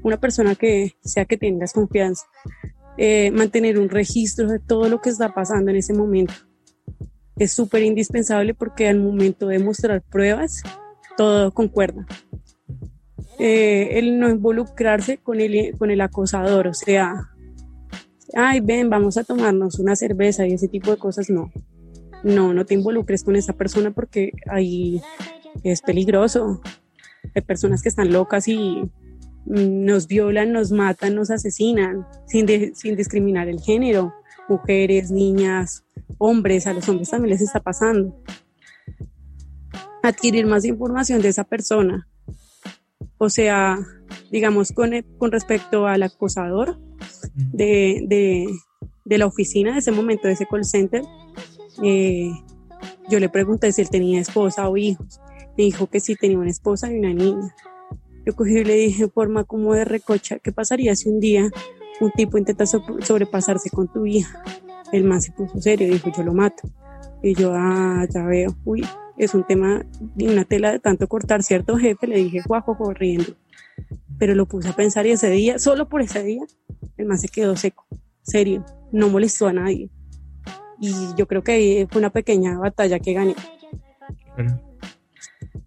Una 0.03 0.19
persona 0.19 0.53
que 0.53 0.95
sea 1.03 1.25
que 1.25 1.37
tengas 1.37 1.73
confianza, 1.73 2.27
eh, 2.97 3.31
mantener 3.31 3.79
un 3.79 3.89
registro 3.89 4.47
de 4.47 4.59
todo 4.59 4.89
lo 4.89 5.01
que 5.01 5.09
está 5.09 5.33
pasando 5.33 5.71
en 5.71 5.77
ese 5.77 5.93
momento. 5.93 6.33
Es 7.37 7.53
súper 7.53 7.83
indispensable 7.83 8.53
porque 8.53 8.87
al 8.87 8.99
momento 8.99 9.47
de 9.47 9.59
mostrar 9.59 10.01
pruebas, 10.01 10.61
todo 11.17 11.51
concuerda. 11.53 12.05
Eh, 13.39 13.99
el 13.99 14.19
no 14.19 14.29
involucrarse 14.29 15.17
con 15.17 15.39
el, 15.39 15.75
con 15.77 15.89
el 15.89 16.01
acosador, 16.01 16.67
o 16.67 16.73
sea, 16.73 17.31
ay, 18.35 18.59
ven, 18.59 18.89
vamos 18.89 19.17
a 19.17 19.23
tomarnos 19.23 19.79
una 19.79 19.95
cerveza 19.95 20.45
y 20.45 20.53
ese 20.53 20.67
tipo 20.67 20.91
de 20.91 20.97
cosas, 20.97 21.29
no. 21.29 21.51
No, 22.23 22.53
no 22.53 22.65
te 22.65 22.75
involucres 22.75 23.23
con 23.23 23.35
esa 23.35 23.53
persona 23.53 23.91
porque 23.91 24.31
ahí 24.47 25.01
es 25.63 25.81
peligroso. 25.81 26.61
Hay 27.33 27.41
personas 27.41 27.81
que 27.81 27.89
están 27.89 28.13
locas 28.13 28.47
y 28.47 28.83
nos 29.45 30.07
violan, 30.07 30.51
nos 30.51 30.71
matan, 30.71 31.15
nos 31.15 31.31
asesinan, 31.31 32.05
sin, 32.27 32.75
sin 32.75 32.95
discriminar 32.95 33.47
el 33.47 33.59
género, 33.59 34.13
mujeres, 34.47 35.11
niñas, 35.11 35.85
hombres, 36.17 36.67
a 36.67 36.73
los 36.73 36.87
hombres 36.89 37.09
también 37.09 37.31
les 37.31 37.41
está 37.41 37.59
pasando. 37.59 38.15
Adquirir 40.03 40.45
más 40.45 40.65
información 40.65 41.21
de 41.21 41.29
esa 41.29 41.43
persona. 41.43 42.07
O 43.17 43.29
sea, 43.29 43.77
digamos, 44.31 44.71
con, 44.71 44.91
con 45.17 45.31
respecto 45.31 45.87
al 45.87 46.03
acosador 46.03 46.79
de, 47.35 48.03
de, 48.07 48.47
de, 49.05 49.17
la 49.17 49.27
oficina, 49.27 49.73
de 49.73 49.79
ese 49.79 49.91
momento, 49.91 50.27
de 50.27 50.33
ese 50.33 50.47
call 50.47 50.65
center, 50.65 51.03
eh, 51.83 52.31
yo 53.09 53.19
le 53.19 53.29
pregunté 53.29 53.71
si 53.71 53.81
él 53.81 53.89
tenía 53.89 54.19
esposa 54.19 54.69
o 54.69 54.77
hijos. 54.77 55.19
Me 55.57 55.65
dijo 55.65 55.87
que 55.87 55.99
sí 55.99 56.15
tenía 56.15 56.39
una 56.39 56.49
esposa 56.49 56.91
y 56.91 56.97
una 56.97 57.13
niña. 57.13 57.53
Yo 58.25 58.35
cogí 58.35 58.59
y 58.59 58.63
le 58.63 58.75
dije 58.75 59.07
forma 59.07 59.43
como 59.43 59.73
de 59.73 59.85
recocha, 59.85 60.39
¿qué 60.39 60.51
pasaría 60.51 60.95
si 60.95 61.09
un 61.09 61.19
día 61.19 61.51
un 62.01 62.11
tipo 62.11 62.37
intenta 62.37 62.65
sobrepasarse 62.65 63.69
con 63.69 63.87
tu 63.87 64.05
hija? 64.05 64.43
El 64.91 65.05
man 65.05 65.21
se 65.21 65.31
puso 65.31 65.61
serio 65.61 65.87
y 65.87 65.91
dijo, 65.91 66.11
yo 66.15 66.23
lo 66.23 66.33
mato. 66.33 66.69
Y 67.23 67.35
yo, 67.35 67.53
ah, 67.53 68.05
ya 68.09 68.23
veo, 68.23 68.55
uy, 68.65 68.83
es 69.17 69.33
un 69.35 69.45
tema 69.45 69.85
de 69.99 70.27
una 70.27 70.45
tela 70.45 70.71
de 70.71 70.79
tanto 70.79 71.07
cortar, 71.07 71.43
¿cierto, 71.43 71.77
jefe? 71.77 72.07
Le 72.07 72.17
dije, 72.17 72.41
guapo, 72.45 72.75
corriendo. 72.75 73.35
Pero 74.17 74.35
lo 74.35 74.47
puse 74.47 74.69
a 74.69 74.75
pensar 74.75 75.05
y 75.05 75.11
ese 75.11 75.29
día, 75.29 75.59
solo 75.59 75.87
por 75.87 76.01
ese 76.01 76.23
día, 76.23 76.41
el 76.97 77.05
man 77.05 77.17
se 77.17 77.27
quedó 77.27 77.55
seco, 77.55 77.85
serio, 78.23 78.65
no 78.91 79.09
molestó 79.09 79.47
a 79.47 79.53
nadie. 79.53 79.89
Y 80.79 80.93
yo 81.15 81.27
creo 81.27 81.43
que 81.43 81.87
fue 81.91 81.99
una 81.99 82.09
pequeña 82.09 82.57
batalla 82.57 82.99
que 82.99 83.13
gané. 83.13 83.35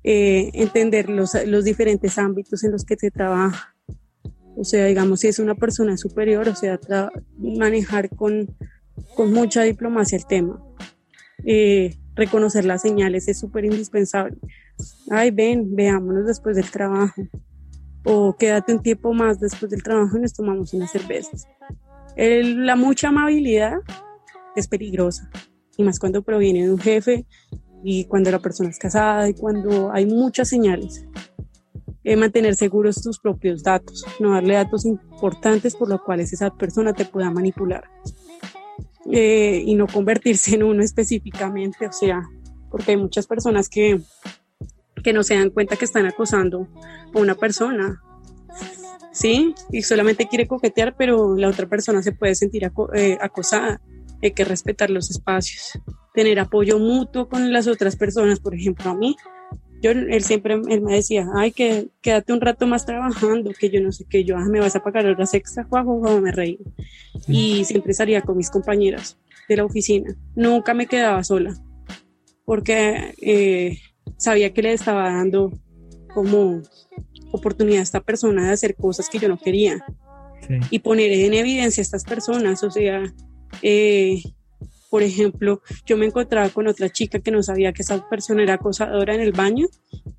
Eh, 0.03 0.51
entender 0.55 1.09
los, 1.09 1.35
los 1.47 1.65
diferentes 1.65 2.19
ámbitos 2.19 2.65
en 2.65 2.73
los 2.73 2.85
que 2.85 2.97
se 2.97 3.11
trabaja. 3.11 3.74
O 4.57 4.65
sea, 4.65 4.87
digamos, 4.87 5.21
si 5.21 5.29
es 5.29 5.39
una 5.39 5.55
persona 5.55 5.97
superior, 5.97 6.49
o 6.49 6.55
sea, 6.55 6.79
manejar 7.39 8.09
con, 8.11 8.57
con 9.17 9.33
mucha 9.33 9.63
diplomacia 9.63 10.17
el 10.17 10.27
tema. 10.27 10.63
Eh, 11.45 11.97
reconocer 12.15 12.65
las 12.65 12.83
señales 12.83 13.29
es 13.29 13.39
súper 13.39 13.65
indispensable. 13.65 14.37
Ay, 15.11 15.31
ven, 15.31 15.75
veámonos 15.75 16.27
después 16.27 16.57
del 16.57 16.71
trabajo. 16.71 17.23
O 18.05 18.37
quédate 18.37 18.75
un 18.75 18.83
tiempo 18.83 19.13
más 19.13 19.41
después 19.41 19.71
del 19.71 19.83
trabajo 19.83 20.17
y 20.17 20.21
nos 20.21 20.35
tomamos 20.35 20.75
unas 20.75 20.91
cervezas. 20.93 21.47
la 22.17 22.77
mucha 22.77 23.09
amabilidad 23.09 23.79
es 24.55 24.69
peligrosa. 24.69 25.31
Y 25.77 25.83
más 25.83 25.99
cuando 25.99 26.23
proviene 26.23 26.65
de 26.65 26.73
un 26.73 26.79
jefe 26.79 27.27
y 27.83 28.05
cuando 28.05 28.31
la 28.31 28.39
persona 28.39 28.71
es 28.71 28.79
casada 28.79 29.29
y 29.29 29.35
cuando 29.35 29.93
hay 29.93 30.07
muchas 30.07 30.49
señales. 30.49 31.07
Eh, 32.05 32.17
mantener 32.17 32.55
seguros 32.55 33.03
tus 33.03 33.19
propios 33.19 33.63
datos, 33.63 34.05
no 34.21 34.33
darle 34.33 34.55
datos 34.55 34.85
importantes 34.85 35.75
por 35.75 35.89
los 35.89 36.03
cuales 36.03 36.33
esa 36.33 36.51
persona 36.51 36.93
te 36.93 37.07
pueda 37.07 37.31
manipular. 37.31 37.85
Eh, 39.11 39.63
y 39.65 39.75
no 39.75 39.87
convertirse 39.87 40.55
en 40.55 40.65
uno 40.65 40.83
específicamente, 40.83 41.87
o 41.87 41.93
sea, 41.93 42.23
porque 42.71 42.93
hay 42.93 42.97
muchas 42.99 43.27
personas 43.27 43.69
que, 43.69 44.01
que 45.03 45.13
no 45.13 45.23
se 45.23 45.35
dan 45.35 45.51
cuenta 45.51 45.77
que 45.77 45.85
están 45.87 46.07
acosando 46.07 46.69
a 47.15 47.19
una 47.19 47.35
persona, 47.35 48.03
¿sí? 49.11 49.55
Y 49.71 49.83
solamente 49.83 50.29
quiere 50.29 50.47
coquetear, 50.47 50.97
pero 50.97 51.37
la 51.37 51.49
otra 51.49 51.67
persona 51.69 52.03
se 52.03 52.13
puede 52.13 52.35
sentir 52.35 52.71
eh, 52.95 53.19
acosada. 53.21 53.81
Hay 54.23 54.33
que 54.33 54.45
respetar 54.45 54.91
los 54.91 55.11
espacios 55.11 55.79
tener 56.15 56.39
apoyo 56.39 56.79
mutuo 56.79 57.29
con 57.29 57.53
las 57.53 57.67
otras 57.67 57.97
personas, 57.97 58.41
por 58.41 58.55
ejemplo, 58.55 58.89
a 58.89 58.95
mí. 58.95 59.17
Yo, 59.85 59.91
él 59.91 60.25
siempre 60.25 60.55
él 60.55 60.81
me 60.81 60.95
decía, 60.95 61.27
ay, 61.35 61.53
que 61.53 61.89
quédate 62.01 62.33
un 62.33 62.41
rato 62.41 62.67
más 62.67 62.87
trabajando, 62.87 63.51
que 63.53 63.69
yo 63.69 63.83
no 63.83 63.93
sé 63.93 64.07
qué, 64.09 64.25
yo, 64.25 64.35
ah, 64.39 64.49
me 64.49 64.59
vas 64.59 64.75
a 64.75 64.83
pagar 64.83 65.05
horas 65.05 65.35
extra, 65.35 65.65
juego, 65.65 66.23
me 66.23 66.33
reí. 66.33 66.59
Y 67.29 67.67
siempre 67.67 67.93
salía 67.93 68.23
con 68.23 68.39
mis 68.39 68.49
compañeras 68.49 69.19
de 69.47 69.59
la 69.59 69.65
oficina. 69.67 70.17
Nunca 70.35 70.73
me 70.73 70.87
quedaba 70.87 71.23
sola, 71.23 71.55
porque 72.47 73.13
eh, 73.21 73.79
sabía 74.17 74.55
que 74.55 74.63
le 74.63 74.73
estaba 74.73 75.03
dando 75.11 75.53
como 76.15 76.63
oportunidad 77.31 77.81
a 77.81 77.83
esta 77.83 78.01
persona 78.01 78.47
de 78.47 78.53
hacer 78.55 78.77
cosas 78.77 79.11
que 79.11 79.19
yo 79.19 79.29
no 79.29 79.37
quería. 79.37 79.85
Y 80.71 80.79
poner 80.79 81.13
en 81.13 81.35
evidencia 81.35 81.83
a 81.83 81.85
estas 81.85 82.05
personas, 82.05 82.63
o 82.63 82.71
sea, 82.71 83.03
eh, 83.61 84.23
por 84.95 85.03
ejemplo, 85.03 85.61
yo 85.85 85.97
me 85.97 86.07
encontraba 86.07 86.49
con 86.51 86.69
otra 86.69 86.89
chica 86.89 87.19
que 87.19 87.33
no 87.33 87.43
sabía 87.43 87.73
que 87.73 87.83
esa 87.83 88.09
persona 88.09 88.45
era 88.45 88.55
acosadora 88.55 89.13
en 89.13 89.23
el 89.23 89.33
baño 89.33 89.67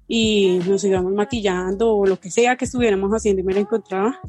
y 0.05 0.59
nos 0.67 0.83
íbamos 0.83 1.13
maquillando 1.13 1.95
o 1.95 2.05
lo 2.05 2.19
que 2.19 2.29
sea 2.29 2.57
que 2.57 2.65
estuviéramos 2.65 3.09
haciendo 3.11 3.39
y 3.39 3.45
me 3.45 3.53
la 3.53 3.61
encontraba. 3.61 4.19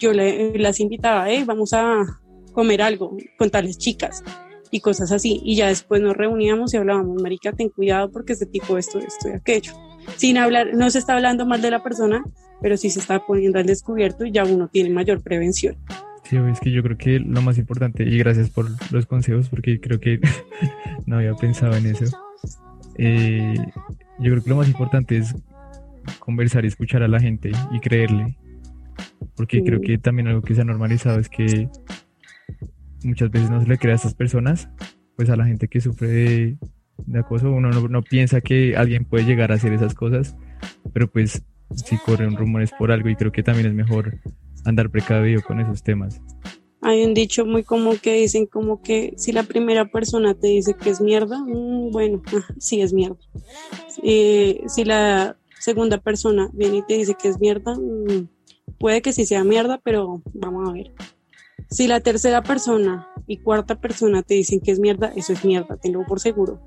Yo 0.00 0.14
le, 0.14 0.58
las 0.58 0.80
invitaba, 0.80 1.28
hey, 1.28 1.44
vamos 1.46 1.74
a 1.74 2.02
comer 2.54 2.80
algo 2.80 3.14
con 3.36 3.50
tales 3.50 3.76
chicas 3.76 4.24
y 4.70 4.80
cosas 4.80 5.12
así. 5.12 5.42
Y 5.44 5.56
ya 5.56 5.66
después 5.66 6.00
nos 6.00 6.16
reuníamos 6.16 6.72
y 6.72 6.78
hablábamos, 6.78 7.20
marica, 7.20 7.52
ten 7.52 7.68
cuidado 7.68 8.10
porque 8.10 8.32
este 8.32 8.46
tipo 8.46 8.78
esto, 8.78 8.98
esto 9.00 9.28
y 9.28 9.32
aquello. 9.32 9.74
Sin 10.16 10.38
hablar, 10.38 10.68
no 10.72 10.88
se 10.88 10.98
está 10.98 11.12
hablando 11.12 11.44
mal 11.44 11.60
de 11.60 11.72
la 11.72 11.82
persona, 11.82 12.24
pero 12.62 12.78
sí 12.78 12.88
se 12.88 13.00
está 13.00 13.26
poniendo 13.26 13.58
al 13.58 13.66
descubierto 13.66 14.24
y 14.24 14.32
ya 14.32 14.44
uno 14.44 14.68
tiene 14.72 14.88
mayor 14.88 15.22
prevención. 15.22 15.76
Sí, 16.28 16.36
es 16.36 16.60
que 16.60 16.70
yo 16.70 16.82
creo 16.82 16.98
que 16.98 17.20
lo 17.20 17.40
más 17.40 17.56
importante, 17.56 18.02
y 18.02 18.18
gracias 18.18 18.50
por 18.50 18.66
los 18.92 19.06
consejos, 19.06 19.48
porque 19.48 19.80
creo 19.80 19.98
que 19.98 20.20
no 21.06 21.16
había 21.16 21.32
pensado 21.34 21.74
en 21.74 21.86
eso. 21.86 22.04
Eh, 22.96 23.54
yo 24.18 24.32
creo 24.32 24.42
que 24.42 24.50
lo 24.50 24.56
más 24.56 24.68
importante 24.68 25.16
es 25.16 25.34
conversar 26.18 26.66
y 26.66 26.68
escuchar 26.68 27.02
a 27.02 27.08
la 27.08 27.18
gente 27.18 27.52
y 27.72 27.80
creerle. 27.80 28.36
Porque 29.36 29.62
creo 29.62 29.80
que 29.80 29.96
también 29.96 30.28
algo 30.28 30.42
que 30.42 30.54
se 30.54 30.60
ha 30.60 30.64
normalizado 30.64 31.18
es 31.18 31.30
que 31.30 31.70
muchas 33.04 33.30
veces 33.30 33.48
no 33.48 33.62
se 33.62 33.68
le 33.68 33.78
crea 33.78 33.94
a 33.94 33.96
estas 33.96 34.14
personas, 34.14 34.68
pues 35.16 35.30
a 35.30 35.36
la 35.36 35.46
gente 35.46 35.68
que 35.68 35.80
sufre 35.80 36.08
de, 36.08 36.58
de 37.06 37.18
acoso. 37.18 37.50
Uno 37.50 37.70
no, 37.70 38.02
piensa 38.02 38.42
que 38.42 38.76
alguien 38.76 39.06
puede 39.06 39.24
llegar 39.24 39.50
a 39.50 39.54
hacer 39.54 39.72
esas 39.72 39.94
cosas, 39.94 40.36
pero 40.92 41.08
pues 41.08 41.42
si 41.74 41.96
corren 41.96 42.36
rumores 42.36 42.70
por 42.78 42.92
algo 42.92 43.08
y 43.08 43.16
creo 43.16 43.32
que 43.32 43.42
también 43.42 43.68
es 43.68 43.74
mejor 43.74 44.18
andar 44.64 44.90
precavido 44.90 45.42
con 45.42 45.60
esos 45.60 45.82
temas. 45.82 46.20
Hay 46.80 47.04
un 47.04 47.12
dicho 47.12 47.44
muy 47.44 47.64
común 47.64 47.98
que 48.00 48.14
dicen 48.14 48.46
como 48.46 48.82
que 48.82 49.14
si 49.16 49.32
la 49.32 49.42
primera 49.42 49.86
persona 49.90 50.34
te 50.34 50.48
dice 50.48 50.74
que 50.74 50.90
es 50.90 51.00
mierda, 51.00 51.40
mm, 51.40 51.90
bueno, 51.90 52.22
sí 52.58 52.80
es 52.80 52.92
mierda. 52.92 53.18
Eh, 54.02 54.62
si 54.68 54.84
la 54.84 55.36
segunda 55.58 55.98
persona 55.98 56.48
viene 56.52 56.78
y 56.78 56.82
te 56.82 56.94
dice 56.94 57.16
que 57.20 57.28
es 57.28 57.40
mierda, 57.40 57.74
mm, 57.74 58.28
puede 58.78 59.02
que 59.02 59.12
sí 59.12 59.26
sea 59.26 59.42
mierda, 59.44 59.80
pero 59.82 60.22
vamos 60.34 60.68
a 60.68 60.72
ver. 60.72 60.92
Si 61.70 61.86
la 61.86 62.00
tercera 62.00 62.42
persona 62.42 63.08
y 63.26 63.38
cuarta 63.38 63.80
persona 63.80 64.22
te 64.22 64.34
dicen 64.34 64.60
que 64.60 64.70
es 64.70 64.78
mierda, 64.78 65.12
eso 65.16 65.32
es 65.32 65.44
mierda, 65.44 65.76
tenlo 65.76 66.04
por 66.06 66.20
seguro. 66.20 66.60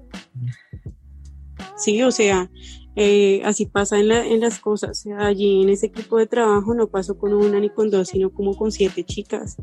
Sí, 1.77 2.03
o 2.03 2.11
sea, 2.11 2.51
eh, 2.95 3.41
así 3.45 3.65
pasa 3.65 3.99
en, 3.99 4.11
en 4.11 4.39
las 4.39 4.59
cosas. 4.59 5.05
allí 5.17 5.61
en 5.63 5.69
ese 5.69 5.87
equipo 5.87 6.17
de 6.17 6.27
trabajo 6.27 6.73
no 6.73 6.87
pasó 6.87 7.17
con 7.17 7.33
una 7.33 7.59
ni 7.59 7.69
con 7.69 7.89
dos, 7.89 8.09
sino 8.09 8.31
como 8.31 8.55
con 8.55 8.71
siete 8.71 9.03
chicas. 9.03 9.57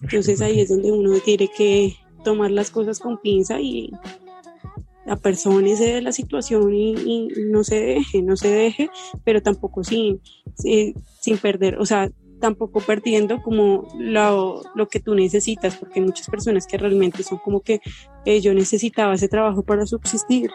Entonces 0.00 0.40
ahí 0.40 0.60
es 0.60 0.68
donde 0.68 0.92
uno 0.92 1.18
tiene 1.24 1.48
que 1.48 1.96
tomar 2.24 2.50
las 2.50 2.70
cosas 2.70 3.00
con 3.00 3.18
pinza 3.18 3.60
y 3.60 3.90
apersónese 5.06 5.94
de 5.94 6.02
la 6.02 6.12
situación 6.12 6.74
y, 6.74 7.28
no 7.50 7.64
se 7.64 7.80
deje, 7.80 8.22
no 8.22 8.36
se 8.36 8.48
deje, 8.48 8.90
pero 9.24 9.42
tampoco 9.42 9.82
sin, 9.82 10.20
sin, 10.54 11.38
perder, 11.38 11.78
o 11.78 11.86
sea, 11.86 12.10
tampoco 12.40 12.80
perdiendo 12.80 13.42
como 13.42 13.88
lo, 13.98 14.62
lo, 14.74 14.88
que 14.88 15.00
tú 15.00 15.14
necesitas, 15.14 15.76
porque 15.76 16.00
hay 16.00 16.06
muchas 16.06 16.28
personas 16.28 16.66
que 16.66 16.78
realmente 16.78 17.22
son 17.22 17.38
como 17.38 17.62
que 17.62 17.80
eh, 18.24 18.40
yo 18.40 18.54
necesitaba 18.54 19.14
ese 19.14 19.28
trabajo 19.28 19.62
para 19.62 19.86
subsistir. 19.86 20.50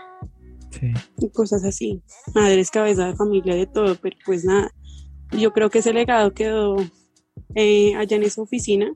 Y 1.20 1.30
cosas 1.32 1.64
así. 1.64 2.02
Madres, 2.34 2.72
cabeza 2.72 3.08
de 3.08 3.16
familia, 3.16 3.56
de 3.56 3.68
todo, 3.68 3.96
pero 4.02 4.16
pues 4.26 4.44
nada. 4.46 4.72
Yo 5.32 5.52
creo 5.52 5.70
que 5.70 5.80
ese 5.80 5.94
legado 5.94 6.34
quedó 6.34 6.76
eh, 7.56 7.96
allá 7.96 8.18
en 8.18 8.24
esa 8.24 8.42
oficina, 8.42 8.92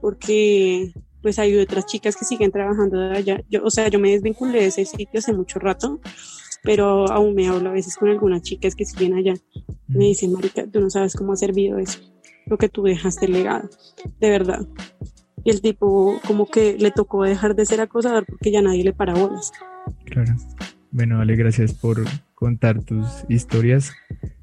porque 0.00 0.92
pues 1.22 1.38
hay 1.38 1.56
otras 1.56 1.86
chicas 1.86 2.16
que 2.16 2.24
siguen 2.24 2.52
trabajando 2.52 2.98
de 2.98 3.16
allá. 3.16 3.42
Yo, 3.48 3.64
o 3.64 3.70
sea, 3.70 3.88
yo 3.88 3.98
me 3.98 4.10
desvinculé 4.10 4.60
de 4.60 4.66
ese 4.66 4.84
sitio 4.84 5.18
hace 5.18 5.32
mucho 5.32 5.58
rato, 5.58 6.00
pero 6.62 7.10
aún 7.10 7.34
me 7.34 7.48
hablo 7.48 7.70
a 7.70 7.72
veces 7.72 7.96
con 7.96 8.08
algunas 8.08 8.42
chicas 8.42 8.74
que 8.74 8.84
siguen 8.84 9.14
allá. 9.14 9.34
Me 9.86 10.06
dicen, 10.06 10.32
Marica, 10.32 10.66
tú 10.66 10.80
no 10.80 10.90
sabes 10.90 11.14
cómo 11.14 11.32
ha 11.32 11.36
servido 11.36 11.78
eso, 11.78 12.00
lo 12.46 12.58
que 12.58 12.68
tú 12.68 12.82
dejaste 12.82 13.28
legado, 13.28 13.68
de 14.20 14.30
verdad. 14.30 14.66
Y 15.44 15.50
el 15.50 15.60
tipo 15.60 16.20
como 16.26 16.46
que 16.46 16.76
le 16.78 16.90
tocó 16.90 17.22
dejar 17.22 17.54
de 17.54 17.64
ser 17.64 17.80
acosador 17.80 18.26
porque 18.26 18.50
ya 18.50 18.60
nadie 18.60 18.84
le 18.84 18.92
para 18.92 19.14
bolas. 19.14 19.52
Claro. 20.04 20.34
Bueno, 20.90 21.20
Ale, 21.20 21.36
gracias 21.36 21.74
por 21.74 22.04
contar 22.34 22.82
tus 22.82 23.24
historias, 23.28 23.92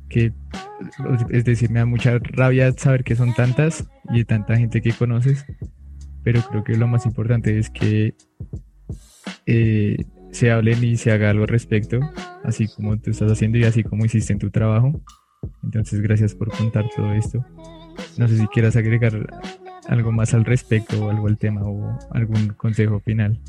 que 0.09 0.33
es 1.31 1.45
decir, 1.45 1.69
me 1.71 1.79
da 1.79 1.85
mucha 1.85 2.19
rabia 2.19 2.71
saber 2.73 3.03
que 3.03 3.15
son 3.15 3.33
tantas 3.33 3.85
y 4.09 4.19
de 4.19 4.25
tanta 4.25 4.57
gente 4.57 4.81
que 4.81 4.91
conoces 4.91 5.45
pero 6.25 6.41
creo 6.41 6.63
que 6.63 6.75
lo 6.75 6.87
más 6.87 7.05
importante 7.05 7.57
es 7.59 7.69
que 7.69 8.15
eh, 9.45 9.95
se 10.31 10.51
hablen 10.51 10.83
y 10.83 10.97
se 10.97 11.11
haga 11.11 11.29
algo 11.29 11.43
al 11.43 11.49
respecto, 11.49 11.99
así 12.43 12.67
como 12.67 12.97
tú 12.97 13.11
estás 13.11 13.31
haciendo 13.31 13.59
y 13.59 13.63
así 13.63 13.83
como 13.83 14.05
hiciste 14.05 14.33
en 14.33 14.39
tu 14.39 14.49
trabajo. 14.49 14.99
Entonces, 15.63 16.01
gracias 16.01 16.33
por 16.33 16.49
contar 16.49 16.85
todo 16.95 17.13
esto. 17.13 17.45
No 18.17 18.27
sé 18.27 18.39
si 18.39 18.47
quieras 18.47 18.75
agregar 18.75 19.13
algo 19.87 20.11
más 20.11 20.33
al 20.33 20.45
respecto 20.45 21.05
o 21.05 21.11
algo 21.11 21.27
al 21.27 21.37
tema 21.37 21.61
o 21.63 21.95
algún 22.09 22.47
consejo 22.57 22.99
final. 22.99 23.39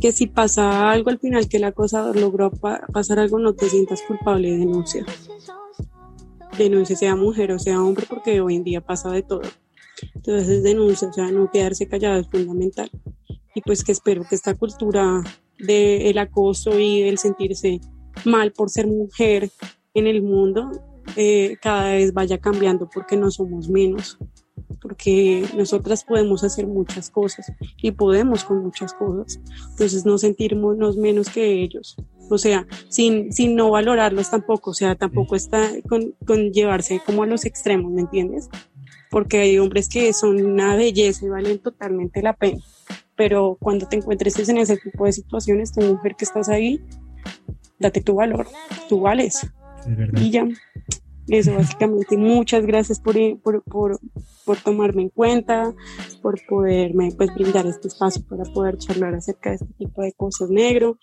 Que 0.00 0.12
si 0.12 0.26
pasa 0.26 0.90
algo 0.90 1.10
al 1.10 1.18
final 1.18 1.48
que 1.48 1.58
el 1.58 1.64
acosador 1.64 2.18
logró 2.18 2.50
pasar 2.50 3.18
algo, 3.18 3.38
no 3.38 3.54
te 3.54 3.68
sientas 3.68 4.02
culpable 4.02 4.50
de 4.50 4.58
denuncia. 4.58 5.04
Denuncia 6.56 6.96
sea 6.96 7.16
mujer 7.16 7.52
o 7.52 7.58
sea 7.58 7.82
hombre, 7.82 8.06
porque 8.08 8.40
hoy 8.40 8.56
en 8.56 8.64
día 8.64 8.80
pasa 8.80 9.10
de 9.10 9.22
todo. 9.22 9.42
Entonces 10.14 10.62
denuncia, 10.62 11.08
o 11.08 11.12
sea, 11.12 11.30
no 11.30 11.50
quedarse 11.50 11.86
callado 11.86 12.20
es 12.20 12.28
fundamental. 12.28 12.90
Y 13.54 13.60
pues 13.62 13.84
que 13.84 13.92
espero 13.92 14.24
que 14.28 14.34
esta 14.34 14.54
cultura 14.54 15.22
del 15.58 16.18
acoso 16.18 16.78
y 16.78 17.02
del 17.02 17.18
sentirse 17.18 17.80
mal 18.24 18.52
por 18.52 18.70
ser 18.70 18.86
mujer 18.86 19.50
en 19.94 20.06
el 20.06 20.22
mundo 20.22 20.70
eh, 21.16 21.56
cada 21.60 21.92
vez 21.92 22.12
vaya 22.12 22.38
cambiando 22.38 22.88
porque 22.92 23.16
no 23.16 23.30
somos 23.30 23.68
menos, 23.68 24.18
porque 24.80 25.44
nosotras 25.56 26.04
podemos 26.04 26.44
hacer 26.44 26.66
muchas 26.66 27.10
cosas 27.10 27.52
y 27.80 27.92
podemos 27.92 28.44
con 28.44 28.62
muchas 28.62 28.92
cosas, 28.94 29.40
entonces 29.70 30.04
no 30.04 30.18
sentirnos 30.18 30.96
menos 30.96 31.28
que 31.28 31.62
ellos, 31.62 31.96
o 32.30 32.38
sea, 32.38 32.66
sin, 32.88 33.32
sin 33.32 33.56
no 33.56 33.70
valorarlos 33.70 34.30
tampoco, 34.30 34.70
o 34.70 34.74
sea, 34.74 34.94
tampoco 34.94 35.36
está 35.36 35.70
con, 35.88 36.14
con 36.26 36.52
llevarse 36.52 37.00
como 37.04 37.22
a 37.22 37.26
los 37.26 37.44
extremos, 37.44 37.90
¿me 37.92 38.02
entiendes? 38.02 38.48
porque 39.10 39.40
hay 39.40 39.58
hombres 39.58 39.88
que 39.88 40.12
son 40.12 40.42
una 40.42 40.76
belleza 40.76 41.26
y 41.26 41.28
valen 41.28 41.58
totalmente 41.58 42.22
la 42.22 42.32
pena. 42.32 42.62
Pero 43.16 43.58
cuando 43.60 43.86
te 43.86 43.96
encuentres 43.96 44.48
en 44.48 44.58
ese 44.58 44.76
tipo 44.76 45.04
de 45.04 45.12
situaciones, 45.12 45.72
tu 45.72 45.82
mujer 45.82 46.14
que 46.16 46.24
estás 46.24 46.48
ahí, 46.48 46.80
date 47.78 48.00
tu 48.00 48.14
valor, 48.14 48.46
tú 48.88 49.00
vales. 49.00 49.46
y 50.16 50.30
ya, 50.30 50.46
eso 51.28 51.54
básicamente. 51.54 52.16
Muchas 52.16 52.64
gracias 52.64 53.00
por, 53.00 53.16
por, 53.40 53.62
por, 53.64 54.00
por, 54.50 54.58
tomarme 54.58 55.02
en 55.02 55.08
cuenta, 55.10 55.72
por 56.22 56.40
poderme 56.48 57.12
pues, 57.16 57.32
brindar 57.34 57.66
este 57.66 57.88
espacio 57.88 58.24
para 58.28 58.44
poder 58.44 58.78
charlar 58.78 59.14
acerca 59.14 59.50
de 59.50 59.56
este 59.56 59.72
tipo 59.78 60.02
de 60.02 60.12
cosas 60.12 60.50
negro. 60.50 60.98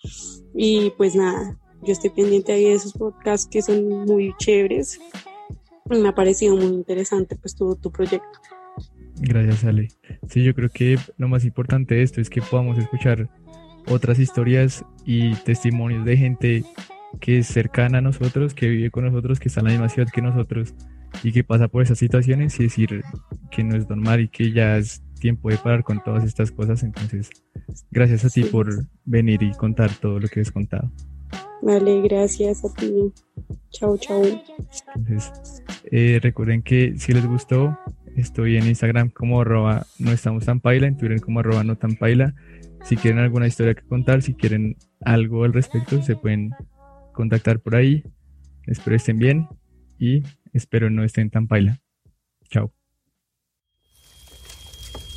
Y 0.54 0.90
pues 0.98 1.14
nada, 1.14 1.58
yo 1.82 1.92
estoy 1.92 2.10
pendiente 2.10 2.52
ahí 2.52 2.64
de 2.64 2.74
esos 2.74 2.92
podcasts 2.92 3.48
que 3.50 3.62
son 3.62 4.04
muy 4.04 4.34
chéveres 4.38 5.00
me 5.96 6.08
ha 6.08 6.14
parecido 6.14 6.56
muy 6.56 6.66
interesante 6.66 7.36
pues 7.36 7.54
todo 7.54 7.76
tu 7.76 7.90
proyecto. 7.90 8.38
Gracias, 9.20 9.64
Ale. 9.64 9.88
Sí, 10.28 10.44
yo 10.44 10.54
creo 10.54 10.68
que 10.68 10.98
lo 11.16 11.28
más 11.28 11.44
importante 11.44 11.96
de 11.96 12.02
esto 12.02 12.20
es 12.20 12.30
que 12.30 12.42
podamos 12.42 12.78
escuchar 12.78 13.28
otras 13.88 14.18
historias 14.18 14.84
y 15.04 15.34
testimonios 15.36 16.04
de 16.04 16.16
gente 16.16 16.64
que 17.20 17.38
es 17.38 17.46
cercana 17.46 17.98
a 17.98 18.00
nosotros, 18.02 18.54
que 18.54 18.68
vive 18.68 18.90
con 18.90 19.06
nosotros, 19.06 19.40
que 19.40 19.48
está 19.48 19.60
en 19.60 19.66
la 19.66 19.72
misma 19.72 19.88
ciudad 19.88 20.08
que 20.12 20.22
nosotros 20.22 20.74
y 21.22 21.32
que 21.32 21.44
pasa 21.44 21.68
por 21.68 21.82
esas 21.82 21.98
situaciones 21.98 22.58
y 22.58 22.64
decir 22.64 23.02
que 23.50 23.64
no 23.64 23.76
es 23.76 23.88
normal 23.88 24.20
y 24.20 24.28
que 24.28 24.52
ya 24.52 24.76
es 24.76 25.02
tiempo 25.18 25.50
de 25.50 25.56
parar 25.56 25.82
con 25.82 26.02
todas 26.02 26.24
estas 26.24 26.50
cosas. 26.50 26.82
Entonces, 26.82 27.30
gracias 27.90 28.24
a 28.24 28.30
ti 28.30 28.44
por 28.44 28.68
venir 29.04 29.42
y 29.42 29.52
contar 29.52 29.90
todo 30.00 30.20
lo 30.20 30.28
que 30.28 30.40
has 30.40 30.50
contado. 30.50 30.90
Vale, 31.62 32.02
gracias 32.02 32.64
a 32.64 32.72
ti. 32.74 33.12
Chao, 33.70 33.96
chao. 33.98 34.22
Entonces, 34.94 35.62
eh, 35.90 36.20
recuerden 36.22 36.62
que 36.62 36.94
si 36.98 37.12
les 37.12 37.26
gustó, 37.26 37.76
estoy 38.16 38.56
en 38.56 38.66
Instagram 38.66 39.10
como 39.10 39.40
arroba 39.40 39.86
no 39.98 40.12
estamos 40.12 40.44
tan 40.44 40.60
paila, 40.60 40.86
en 40.86 40.96
Twitter 40.96 41.20
como 41.20 41.40
arroba 41.40 41.64
no 41.64 41.76
tan 41.76 41.96
paila. 41.96 42.34
Si 42.84 42.96
quieren 42.96 43.18
alguna 43.18 43.46
historia 43.46 43.74
que 43.74 43.82
contar, 43.82 44.22
si 44.22 44.34
quieren 44.34 44.76
algo 45.00 45.44
al 45.44 45.52
respecto, 45.52 46.00
se 46.02 46.16
pueden 46.16 46.52
contactar 47.12 47.60
por 47.60 47.74
ahí. 47.74 48.04
Espero 48.66 48.96
estén 48.96 49.18
bien 49.18 49.48
y 49.98 50.22
espero 50.52 50.90
no 50.90 51.04
estén 51.04 51.30
tan 51.30 51.46
paila. 51.46 51.80
Chao. 52.50 52.72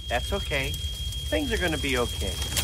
That's 0.08 0.34
okay. 0.34 0.72
Things 1.30 1.52
are 1.54 1.58
gonna 1.58 1.78
be 1.78 1.98
okay. 1.98 2.61